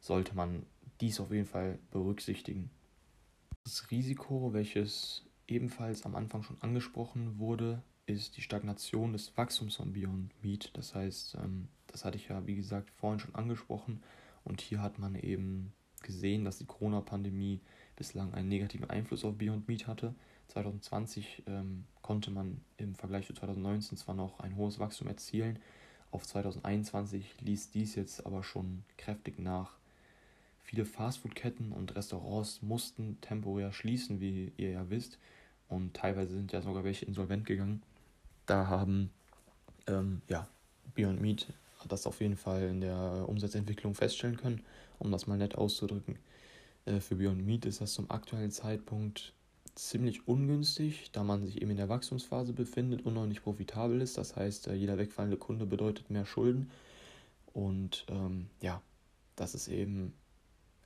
sollte 0.00 0.34
man 0.34 0.64
dies 1.00 1.20
auf 1.20 1.30
jeden 1.30 1.46
Fall 1.46 1.78
berücksichtigen. 1.90 2.70
Das 3.64 3.90
Risiko, 3.90 4.52
welches 4.52 5.26
ebenfalls 5.46 6.04
am 6.04 6.14
Anfang 6.14 6.42
schon 6.42 6.60
angesprochen 6.60 7.38
wurde, 7.38 7.82
ist 8.06 8.36
die 8.36 8.42
Stagnation 8.42 9.12
des 9.12 9.36
Wachstums 9.36 9.76
von 9.76 9.92
Beyond 9.92 10.32
Meat. 10.42 10.70
Das 10.74 10.94
heißt, 10.94 11.36
ähm, 11.42 11.68
das 11.86 12.04
hatte 12.04 12.16
ich 12.16 12.28
ja, 12.28 12.46
wie 12.46 12.56
gesagt, 12.56 12.90
vorhin 12.90 13.20
schon 13.20 13.34
angesprochen. 13.34 14.02
Und 14.44 14.60
hier 14.60 14.80
hat 14.80 14.98
man 14.98 15.14
eben 15.14 15.72
gesehen, 16.02 16.44
dass 16.44 16.58
die 16.58 16.66
Corona-Pandemie 16.66 17.60
bislang 17.96 18.32
einen 18.32 18.48
negativen 18.48 18.88
Einfluss 18.88 19.24
auf 19.24 19.36
Beyond 19.36 19.68
Meat 19.68 19.86
hatte. 19.86 20.14
2020 20.48 21.44
ähm, 21.46 21.84
konnte 22.02 22.30
man 22.30 22.60
im 22.76 22.94
Vergleich 22.94 23.26
zu 23.26 23.34
2019 23.34 23.98
zwar 23.98 24.14
noch 24.14 24.40
ein 24.40 24.56
hohes 24.56 24.78
Wachstum 24.78 25.08
erzielen, 25.08 25.58
auf 26.10 26.26
2021 26.26 27.40
ließ 27.40 27.70
dies 27.70 27.94
jetzt 27.94 28.24
aber 28.24 28.42
schon 28.42 28.84
kräftig 28.96 29.38
nach. 29.38 29.72
Viele 30.62 30.84
Fastfood-Ketten 30.84 31.72
und 31.72 31.94
Restaurants 31.96 32.62
mussten 32.62 33.20
temporär 33.20 33.72
schließen, 33.72 34.20
wie 34.20 34.52
ihr 34.56 34.70
ja 34.70 34.90
wisst. 34.90 35.18
Und 35.68 35.94
teilweise 35.94 36.34
sind 36.34 36.52
ja 36.52 36.62
sogar 36.62 36.84
welche 36.84 37.04
insolvent 37.04 37.46
gegangen. 37.46 37.82
Da 38.46 38.68
haben 38.68 39.10
ähm, 39.86 40.22
ja, 40.28 40.48
Beyond 40.94 41.20
Meat 41.20 41.46
hat 41.80 41.92
das 41.92 42.06
auf 42.06 42.20
jeden 42.20 42.36
Fall 42.36 42.62
in 42.62 42.80
der 42.80 43.26
Umsatzentwicklung 43.28 43.94
feststellen 43.94 44.36
können, 44.36 44.62
um 44.98 45.10
das 45.12 45.26
mal 45.26 45.38
nett 45.38 45.56
auszudrücken. 45.56 46.18
Äh, 46.86 47.00
für 47.00 47.16
Beyond 47.16 47.44
Meat 47.44 47.66
ist 47.66 47.80
das 47.80 47.92
zum 47.92 48.10
aktuellen 48.10 48.50
Zeitpunkt 48.50 49.34
ziemlich 49.78 50.26
ungünstig, 50.26 51.10
da 51.12 51.22
man 51.22 51.44
sich 51.44 51.62
eben 51.62 51.70
in 51.70 51.76
der 51.76 51.88
Wachstumsphase 51.88 52.52
befindet 52.52 53.06
und 53.06 53.14
noch 53.14 53.26
nicht 53.26 53.42
profitabel 53.42 54.00
ist. 54.00 54.18
Das 54.18 54.36
heißt, 54.36 54.68
äh, 54.68 54.74
jeder 54.74 54.98
wegfallende 54.98 55.36
Kunde 55.36 55.66
bedeutet 55.66 56.10
mehr 56.10 56.26
Schulden. 56.26 56.70
Und 57.52 58.04
ähm, 58.08 58.48
ja, 58.60 58.82
das 59.36 59.54
ist 59.54 59.68
eben 59.68 60.12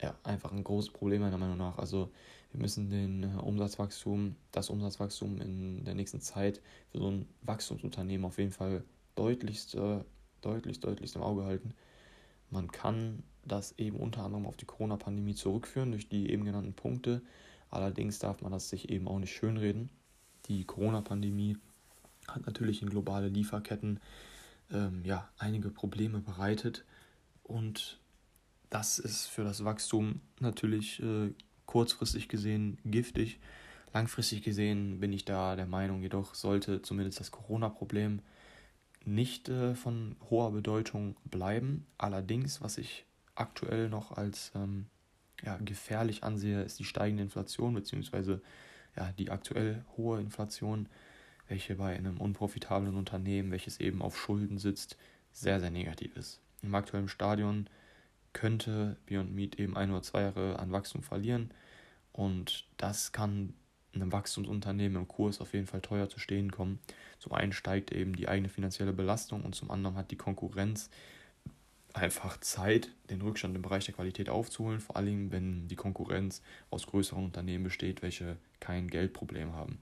ja, 0.00 0.14
einfach 0.24 0.52
ein 0.52 0.64
großes 0.64 0.92
Problem 0.92 1.22
meiner 1.22 1.38
Meinung 1.38 1.56
nach. 1.56 1.78
Also 1.78 2.10
wir 2.52 2.60
müssen 2.60 2.90
den 2.90 3.22
äh, 3.22 3.40
Umsatzwachstum, 3.40 4.36
das 4.52 4.68
Umsatzwachstum 4.68 5.40
in 5.40 5.84
der 5.84 5.94
nächsten 5.94 6.20
Zeit 6.20 6.60
für 6.90 6.98
so 6.98 7.10
ein 7.10 7.26
Wachstumsunternehmen 7.42 8.26
auf 8.26 8.38
jeden 8.38 8.52
Fall 8.52 8.84
deutlichst, 9.14 9.74
äh, 9.74 10.00
deutlichst, 10.42 10.84
deutlichst 10.84 11.16
im 11.16 11.22
Auge 11.22 11.44
halten. 11.44 11.72
Man 12.50 12.70
kann 12.70 13.22
das 13.44 13.72
eben 13.78 13.96
unter 13.96 14.22
anderem 14.22 14.46
auf 14.46 14.56
die 14.56 14.66
Corona-Pandemie 14.66 15.34
zurückführen 15.34 15.92
durch 15.92 16.08
die 16.08 16.30
eben 16.30 16.44
genannten 16.44 16.74
Punkte. 16.74 17.22
Allerdings 17.72 18.18
darf 18.18 18.42
man 18.42 18.52
das 18.52 18.68
sich 18.68 18.90
eben 18.90 19.08
auch 19.08 19.18
nicht 19.18 19.34
schönreden. 19.34 19.88
Die 20.46 20.64
Corona-Pandemie 20.64 21.56
hat 22.28 22.46
natürlich 22.46 22.82
in 22.82 22.90
globale 22.90 23.28
Lieferketten 23.28 23.98
ähm, 24.70 25.02
ja, 25.04 25.28
einige 25.38 25.70
Probleme 25.70 26.20
bereitet 26.20 26.84
und 27.42 27.98
das 28.70 28.98
ist 28.98 29.26
für 29.26 29.42
das 29.42 29.64
Wachstum 29.64 30.20
natürlich 30.38 31.02
äh, 31.02 31.32
kurzfristig 31.66 32.28
gesehen 32.28 32.78
giftig. 32.84 33.40
Langfristig 33.94 34.42
gesehen 34.42 35.00
bin 35.00 35.12
ich 35.12 35.24
da 35.24 35.56
der 35.56 35.66
Meinung, 35.66 36.02
jedoch 36.02 36.34
sollte 36.34 36.82
zumindest 36.82 37.20
das 37.20 37.30
Corona-Problem 37.30 38.20
nicht 39.04 39.48
äh, 39.48 39.74
von 39.74 40.16
hoher 40.28 40.52
Bedeutung 40.52 41.16
bleiben. 41.24 41.86
Allerdings, 41.96 42.60
was 42.60 42.78
ich 42.78 43.06
aktuell 43.34 43.88
noch 43.88 44.12
als 44.12 44.52
ähm, 44.54 44.86
ja, 45.44 45.58
gefährlich 45.58 46.24
ansehe, 46.24 46.62
ist 46.62 46.78
die 46.78 46.84
steigende 46.84 47.22
Inflation, 47.22 47.74
beziehungsweise 47.74 48.40
ja, 48.96 49.12
die 49.12 49.30
aktuell 49.30 49.84
hohe 49.96 50.20
Inflation, 50.20 50.88
welche 51.48 51.76
bei 51.76 51.96
einem 51.96 52.18
unprofitablen 52.20 52.96
Unternehmen, 52.96 53.50
welches 53.50 53.80
eben 53.80 54.02
auf 54.02 54.18
Schulden 54.18 54.58
sitzt, 54.58 54.96
sehr, 55.32 55.60
sehr 55.60 55.70
negativ 55.70 56.16
ist. 56.16 56.40
Im 56.62 56.74
aktuellen 56.74 57.08
Stadion 57.08 57.68
könnte 58.32 58.96
Beyond 59.06 59.34
Meat 59.34 59.58
eben 59.58 59.76
ein 59.76 59.90
oder 59.90 60.02
zwei 60.02 60.22
Jahre 60.22 60.58
an 60.58 60.72
Wachstum 60.72 61.02
verlieren 61.02 61.50
und 62.12 62.66
das 62.76 63.12
kann 63.12 63.54
einem 63.94 64.12
Wachstumsunternehmen 64.12 65.02
im 65.02 65.08
Kurs 65.08 65.40
auf 65.40 65.52
jeden 65.52 65.66
Fall 65.66 65.82
teuer 65.82 66.08
zu 66.08 66.18
stehen 66.18 66.50
kommen. 66.50 66.78
Zum 67.18 67.32
einen 67.32 67.52
steigt 67.52 67.92
eben 67.92 68.16
die 68.16 68.28
eigene 68.28 68.48
finanzielle 68.48 68.92
Belastung 68.92 69.42
und 69.42 69.54
zum 69.54 69.70
anderen 69.70 69.96
hat 69.96 70.10
die 70.10 70.16
Konkurrenz 70.16 70.88
einfach 71.94 72.38
Zeit, 72.40 72.90
den 73.10 73.20
Rückstand 73.22 73.54
im 73.56 73.62
Bereich 73.62 73.84
der 73.84 73.94
Qualität 73.94 74.28
aufzuholen, 74.28 74.80
vor 74.80 74.96
allem 74.96 75.30
wenn 75.32 75.68
die 75.68 75.76
Konkurrenz 75.76 76.42
aus 76.70 76.86
größeren 76.86 77.24
Unternehmen 77.24 77.64
besteht, 77.64 78.02
welche 78.02 78.36
kein 78.60 78.88
Geldproblem 78.88 79.52
haben. 79.52 79.78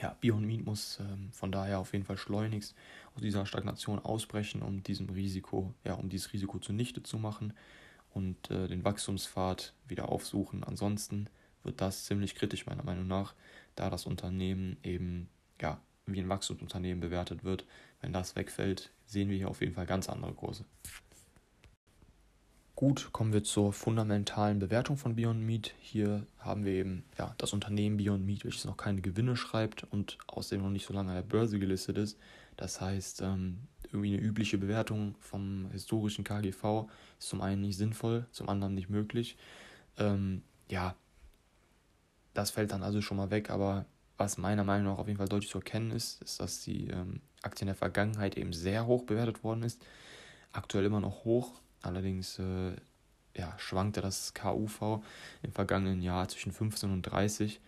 Ja, 0.00 0.16
Beyond 0.20 0.46
Meat 0.46 0.64
muss 0.64 0.98
ähm, 1.00 1.30
von 1.32 1.52
daher 1.52 1.78
auf 1.78 1.92
jeden 1.92 2.06
Fall 2.06 2.16
schleunigst 2.16 2.74
aus 3.14 3.20
dieser 3.20 3.44
Stagnation 3.44 3.98
ausbrechen, 3.98 4.62
um 4.62 4.82
diesem 4.82 5.10
Risiko, 5.10 5.74
ja, 5.84 5.94
um 5.94 6.08
dieses 6.08 6.32
Risiko 6.32 6.58
zunichte 6.58 7.02
zu 7.02 7.18
machen 7.18 7.52
und 8.14 8.50
äh, 8.50 8.66
den 8.66 8.84
Wachstumspfad 8.84 9.74
wieder 9.88 10.08
aufsuchen. 10.08 10.64
Ansonsten 10.64 11.28
wird 11.62 11.82
das 11.82 12.06
ziemlich 12.06 12.34
kritisch 12.34 12.64
meiner 12.64 12.82
Meinung 12.82 13.06
nach, 13.06 13.34
da 13.76 13.90
das 13.90 14.06
Unternehmen 14.06 14.78
eben 14.82 15.28
ja 15.60 15.78
wie 16.12 16.20
ein 16.20 16.28
Wachstumsunternehmen 16.28 17.00
bewertet 17.00 17.44
wird. 17.44 17.64
Wenn 18.00 18.12
das 18.12 18.36
wegfällt, 18.36 18.90
sehen 19.06 19.28
wir 19.28 19.36
hier 19.36 19.48
auf 19.48 19.60
jeden 19.60 19.74
Fall 19.74 19.86
ganz 19.86 20.08
andere 20.08 20.32
Kurse. 20.32 20.64
Gut, 22.80 23.10
kommen 23.12 23.34
wir 23.34 23.44
zur 23.44 23.74
fundamentalen 23.74 24.58
Bewertung 24.58 24.96
von 24.96 25.14
Beyond 25.14 25.42
Meat. 25.42 25.74
Hier 25.80 26.26
haben 26.38 26.64
wir 26.64 26.72
eben 26.72 27.04
ja, 27.18 27.34
das 27.36 27.52
Unternehmen 27.52 27.98
Beyond 27.98 28.24
Meat, 28.24 28.44
welches 28.44 28.64
noch 28.64 28.78
keine 28.78 29.02
Gewinne 29.02 29.36
schreibt 29.36 29.84
und 29.84 30.16
außerdem 30.26 30.62
noch 30.62 30.70
nicht 30.70 30.86
so 30.86 30.94
lange 30.94 31.10
an 31.10 31.16
der 31.16 31.22
Börse 31.22 31.58
gelistet 31.58 31.98
ist. 31.98 32.18
Das 32.56 32.80
heißt, 32.80 33.20
ähm, 33.20 33.58
irgendwie 33.84 34.14
eine 34.14 34.22
übliche 34.22 34.56
Bewertung 34.56 35.14
vom 35.20 35.68
historischen 35.72 36.24
KGV 36.24 36.88
ist 37.18 37.28
zum 37.28 37.42
einen 37.42 37.60
nicht 37.60 37.76
sinnvoll, 37.76 38.26
zum 38.32 38.48
anderen 38.48 38.74
nicht 38.74 38.88
möglich. 38.88 39.36
Ähm, 39.98 40.42
ja, 40.70 40.94
das 42.32 42.50
fällt 42.50 42.72
dann 42.72 42.82
also 42.82 43.02
schon 43.02 43.18
mal 43.18 43.30
weg, 43.30 43.50
aber 43.50 43.84
was 44.20 44.36
meiner 44.36 44.64
Meinung 44.64 44.92
nach 44.92 44.98
auf 44.98 45.06
jeden 45.08 45.18
Fall 45.18 45.28
deutlich 45.28 45.50
zu 45.50 45.58
erkennen 45.58 45.90
ist, 45.90 46.22
ist, 46.22 46.40
dass 46.40 46.60
die 46.60 46.88
ähm, 46.88 47.22
Aktie 47.42 47.62
in 47.62 47.68
der 47.68 47.74
Vergangenheit 47.74 48.36
eben 48.36 48.52
sehr 48.52 48.86
hoch 48.86 49.04
bewertet 49.04 49.42
worden 49.42 49.62
ist. 49.62 49.82
Aktuell 50.52 50.84
immer 50.84 51.00
noch 51.00 51.24
hoch, 51.24 51.60
allerdings 51.80 52.38
äh, 52.38 52.76
ja, 53.34 53.58
schwankte 53.58 54.02
das 54.02 54.34
KUV 54.34 55.02
im 55.42 55.52
vergangenen 55.52 56.02
Jahr 56.02 56.28
zwischen 56.28 56.52
15 56.52 56.92
und 56.92 57.02
30 57.02 57.60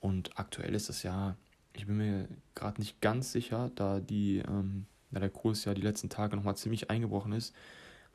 und 0.00 0.38
aktuell 0.38 0.74
ist 0.74 0.88
das 0.88 1.02
ja, 1.02 1.36
ich 1.74 1.86
bin 1.86 1.98
mir 1.98 2.28
gerade 2.54 2.80
nicht 2.80 3.00
ganz 3.02 3.30
sicher, 3.30 3.70
da, 3.74 4.00
die, 4.00 4.38
ähm, 4.38 4.86
da 5.10 5.20
der 5.20 5.30
Kurs 5.30 5.66
ja 5.66 5.74
die 5.74 5.82
letzten 5.82 6.08
Tage 6.08 6.36
nochmal 6.36 6.56
ziemlich 6.56 6.88
eingebrochen 6.88 7.32
ist, 7.32 7.54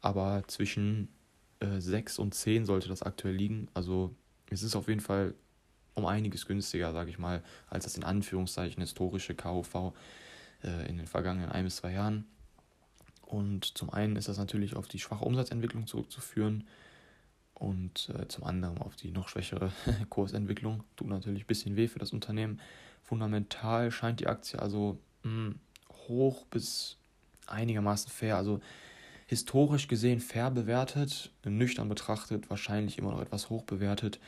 aber 0.01 0.43
zwischen 0.47 1.09
äh, 1.59 1.79
6 1.79 2.17
und 2.17 2.33
10 2.33 2.65
sollte 2.65 2.89
das 2.89 3.03
aktuell 3.03 3.35
liegen. 3.35 3.67
Also 3.75 4.15
es 4.49 4.63
ist 4.63 4.75
auf 4.75 4.87
jeden 4.87 4.99
Fall 4.99 5.35
um 5.95 6.05
einiges 6.05 6.45
günstiger, 6.45 6.91
sage 6.91 7.09
ich 7.09 7.19
mal, 7.19 7.43
als 7.69 7.83
das 7.83 7.97
in 7.97 8.03
Anführungszeichen 8.03 8.81
historische 8.81 9.35
KUV 9.35 9.93
äh, 10.63 10.87
in 10.89 10.97
den 10.97 11.07
vergangenen 11.07 11.51
ein 11.51 11.65
bis 11.65 11.77
zwei 11.77 11.91
Jahren. 11.91 12.25
Und 13.21 13.77
zum 13.77 13.89
einen 13.89 14.15
ist 14.15 14.27
das 14.27 14.37
natürlich 14.37 14.75
auf 14.75 14.87
die 14.87 14.99
schwache 14.99 15.25
Umsatzentwicklung 15.25 15.87
zurückzuführen 15.87 16.65
und 17.53 18.09
äh, 18.09 18.27
zum 18.27 18.43
anderen 18.43 18.77
auf 18.79 18.95
die 18.95 19.11
noch 19.11 19.29
schwächere 19.29 19.71
Kursentwicklung. 20.09 20.83
Tut 20.95 21.07
natürlich 21.07 21.43
ein 21.43 21.47
bisschen 21.47 21.75
weh 21.75 21.87
für 21.87 21.99
das 21.99 22.11
Unternehmen. 22.11 22.59
Fundamental 23.03 23.91
scheint 23.91 24.19
die 24.19 24.27
Aktie 24.27 24.59
also 24.59 24.99
mh, 25.23 25.29
hm, 25.29 25.59
hoch 26.07 26.45
bis 26.47 26.97
einigermaßen 27.47 28.11
fair, 28.11 28.37
also 28.37 28.61
historisch 29.27 29.87
gesehen 29.87 30.19
fair 30.19 30.51
bewertet, 30.51 31.31
nüchtern 31.43 31.89
betrachtet 31.89 32.49
wahrscheinlich 32.49 32.97
immer 32.97 33.11
noch 33.11 33.21
etwas 33.21 33.49
hoch 33.49 33.63
bewertet 33.63 34.19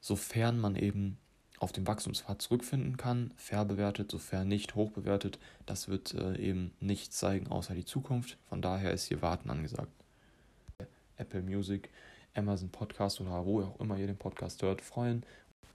sofern 0.00 0.58
man 0.58 0.76
eben 0.76 1.18
auf 1.58 1.72
dem 1.72 1.86
Wachstumspfad 1.86 2.40
zurückfinden 2.40 2.96
kann, 2.96 3.32
fair 3.36 3.64
bewertet, 3.66 4.10
sofern 4.10 4.48
nicht 4.48 4.74
hoch 4.74 4.90
bewertet. 4.90 5.38
Das 5.66 5.88
wird 5.88 6.14
äh, 6.14 6.36
eben 6.38 6.72
nichts 6.80 7.18
zeigen 7.18 7.48
außer 7.48 7.74
die 7.74 7.84
Zukunft. 7.84 8.38
Von 8.48 8.62
daher 8.62 8.92
ist 8.92 9.08
hier 9.08 9.20
Warten 9.20 9.50
angesagt. 9.50 9.92
Apple 11.18 11.42
Music, 11.42 11.90
Amazon 12.34 12.70
Podcast 12.70 13.20
oder 13.20 13.44
wo 13.44 13.62
auch 13.62 13.78
immer 13.78 13.98
ihr 13.98 14.06
den 14.06 14.16
Podcast 14.16 14.62
hört, 14.62 14.80
freuen. 14.80 15.22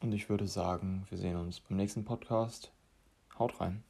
Und 0.01 0.11
ich 0.11 0.27
würde 0.27 0.47
sagen, 0.47 1.05
wir 1.09 1.19
sehen 1.19 1.37
uns 1.37 1.59
beim 1.59 1.77
nächsten 1.77 2.03
Podcast. 2.03 2.71
Haut 3.37 3.61
rein. 3.61 3.83